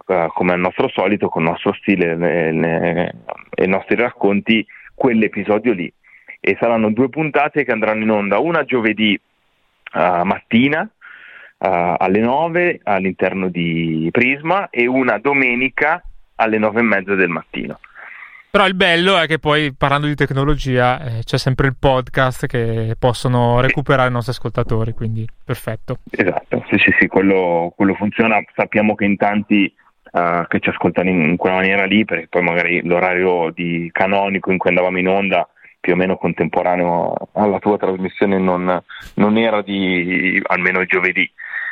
[0.07, 3.15] eh, come al nostro solito, con il nostro stile le- le-
[3.53, 5.91] e i nostri racconti, quell'episodio lì.
[6.39, 10.89] E saranno due puntate che andranno in onda, una giovedì eh, mattina
[11.59, 16.01] alle 9 all'interno di Prisma e una domenica
[16.35, 17.79] alle 9 e mezza del mattino.
[18.51, 22.95] Però il bello è che poi parlando di tecnologia eh, c'è sempre il podcast che
[22.97, 25.99] possono recuperare i nostri ascoltatori, quindi perfetto.
[26.09, 28.41] Esatto, sì, sì, sì, quello, quello funziona.
[28.55, 29.71] Sappiamo che in tanti
[30.11, 34.51] eh, che ci ascoltano in, in quella maniera lì, perché poi magari l'orario di canonico
[34.51, 35.47] in cui andavamo in onda,
[35.79, 38.81] più o meno contemporaneo alla tua trasmissione, non,
[39.15, 41.31] non era di almeno il giovedì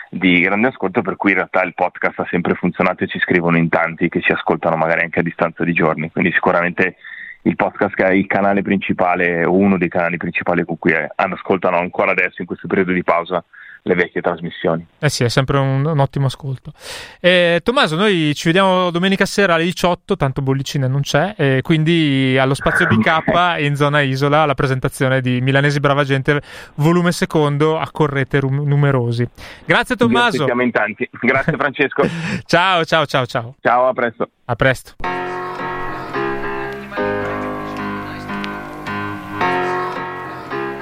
[0.09, 3.57] di grande ascolto, per cui in realtà il podcast ha sempre funzionato e ci scrivono
[3.57, 6.11] in tanti che ci ascoltano magari anche a distanza di giorni.
[6.11, 6.95] Quindi sicuramente
[7.43, 11.77] il podcast è il canale principale o uno dei canali principali con cui eh, ascoltano
[11.77, 13.43] ancora adesso in questo periodo di pausa
[13.87, 14.85] le vecchie trasmissioni.
[14.99, 16.71] Eh sì, è sempre un, un ottimo ascolto.
[17.19, 22.37] Eh, Tommaso, noi ci vediamo domenica sera alle 18, tanto bollicine non c'è, e quindi
[22.39, 26.41] allo spazio BK in zona isola la presentazione di Milanesi Brava Gente,
[26.75, 29.27] volume secondo, accorrete rum- numerosi.
[29.65, 30.27] Grazie Tommaso.
[30.27, 31.09] aspettiamo in tanti.
[31.21, 32.03] Grazie Francesco.
[32.45, 33.55] ciao, ciao, ciao, ciao.
[33.61, 34.29] Ciao, a presto.
[34.45, 34.95] A presto.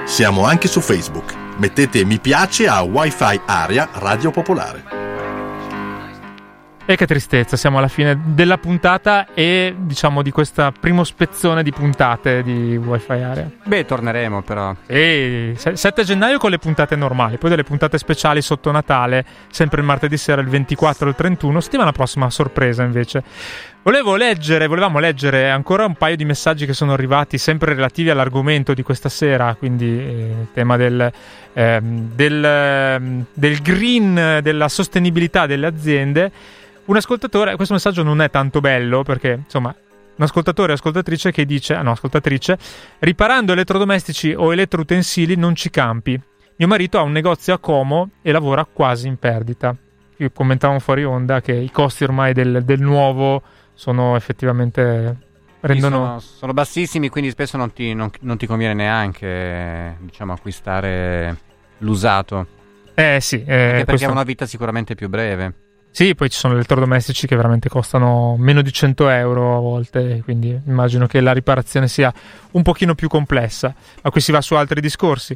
[0.04, 1.45] Siamo anche su Facebook.
[1.58, 4.84] Mettete mi piace a Wi-Fi Area Radio Popolare.
[6.88, 11.72] E che tristezza, siamo alla fine della puntata e diciamo di questa primo spezzone di
[11.72, 13.50] puntate di Wi-Fi Area.
[13.64, 14.74] Beh, torneremo però.
[14.86, 19.80] E se- 7 gennaio con le puntate normali, poi delle puntate speciali sotto Natale, sempre
[19.80, 23.24] il martedì sera il 24 e il 31, settimana prossima sorpresa invece.
[23.86, 28.74] Volevo leggere, volevamo leggere ancora un paio di messaggi che sono arrivati sempre relativi all'argomento
[28.74, 31.08] di questa sera, quindi eh, tema del,
[31.52, 36.32] ehm, del, ehm, del green, della sostenibilità delle aziende.
[36.86, 39.72] Un ascoltatore, questo messaggio non è tanto bello perché insomma
[40.16, 42.58] un ascoltatore o ascoltatrice che dice, ah no, ascoltatrice,
[42.98, 46.20] riparando elettrodomestici o elettroutensili non ci campi.
[46.56, 49.76] Mio marito ha un negozio a Como e lavora quasi in perdita.
[50.16, 53.42] Io commentavo fuori onda che i costi ormai del, del nuovo
[53.76, 55.16] sono effettivamente
[55.60, 61.36] rendono Sono, sono bassissimi, quindi spesso non ti, non- non ti conviene neanche diciamo, acquistare
[61.78, 62.46] l'usato.
[62.94, 65.52] Eh sì, eh, perché questo- ha una vita sicuramente più breve.
[65.90, 70.58] Sì, poi ci sono elettrodomestici che veramente costano meno di 100 euro a volte, quindi
[70.66, 72.12] immagino che la riparazione sia
[72.52, 75.34] un pochino più complessa, ma qui si va su altri discorsi.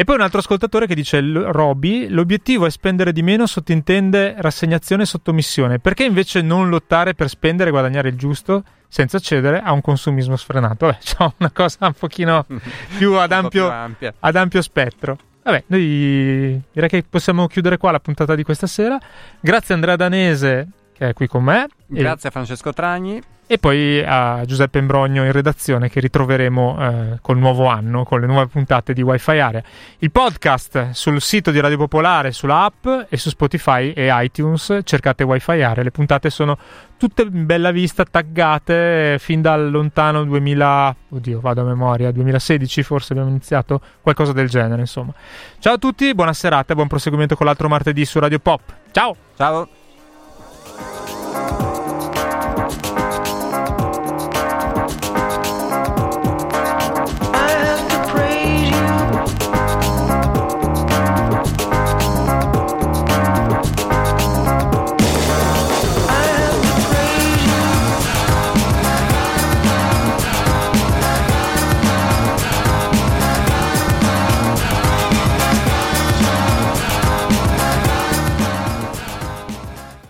[0.00, 4.34] E poi un altro ascoltatore che dice, "L- Roby, l'obiettivo è spendere di meno, sottintende
[4.38, 9.60] rassegnazione e sottomissione, perché invece non lottare per spendere e guadagnare il giusto senza cedere
[9.60, 10.86] a un consumismo sfrenato?
[10.86, 12.46] Vabbè, c'è una cosa un pochino
[12.96, 14.14] più ad più ampio, ampia.
[14.18, 15.18] ad ampio spettro.
[15.42, 18.98] Vabbè, noi direi che possiamo chiudere qua la puntata di questa sera.
[19.38, 21.66] Grazie Andrea Danese che che è qui con me.
[21.86, 23.22] Grazie a Francesco Tragni.
[23.52, 28.28] E poi a Giuseppe Imbrogno in redazione che ritroveremo eh, col nuovo anno, con le
[28.28, 29.60] nuove puntate di Wi-Fi Area.
[29.98, 34.82] Il podcast sul sito di Radio Popolare, sulla app e su Spotify e iTunes.
[34.84, 35.82] Cercate Wi-Fi Area.
[35.82, 36.56] Le puntate sono
[36.96, 40.96] tutte in bella vista, taggate fin dal lontano 2000...
[41.08, 45.12] Oddio, vado a memoria, 2016 forse abbiamo iniziato, qualcosa del genere insomma.
[45.58, 48.60] Ciao a tutti, buona serata e buon proseguimento con l'altro martedì su Radio Pop.
[48.92, 49.16] Ciao!
[49.36, 49.79] Ciao!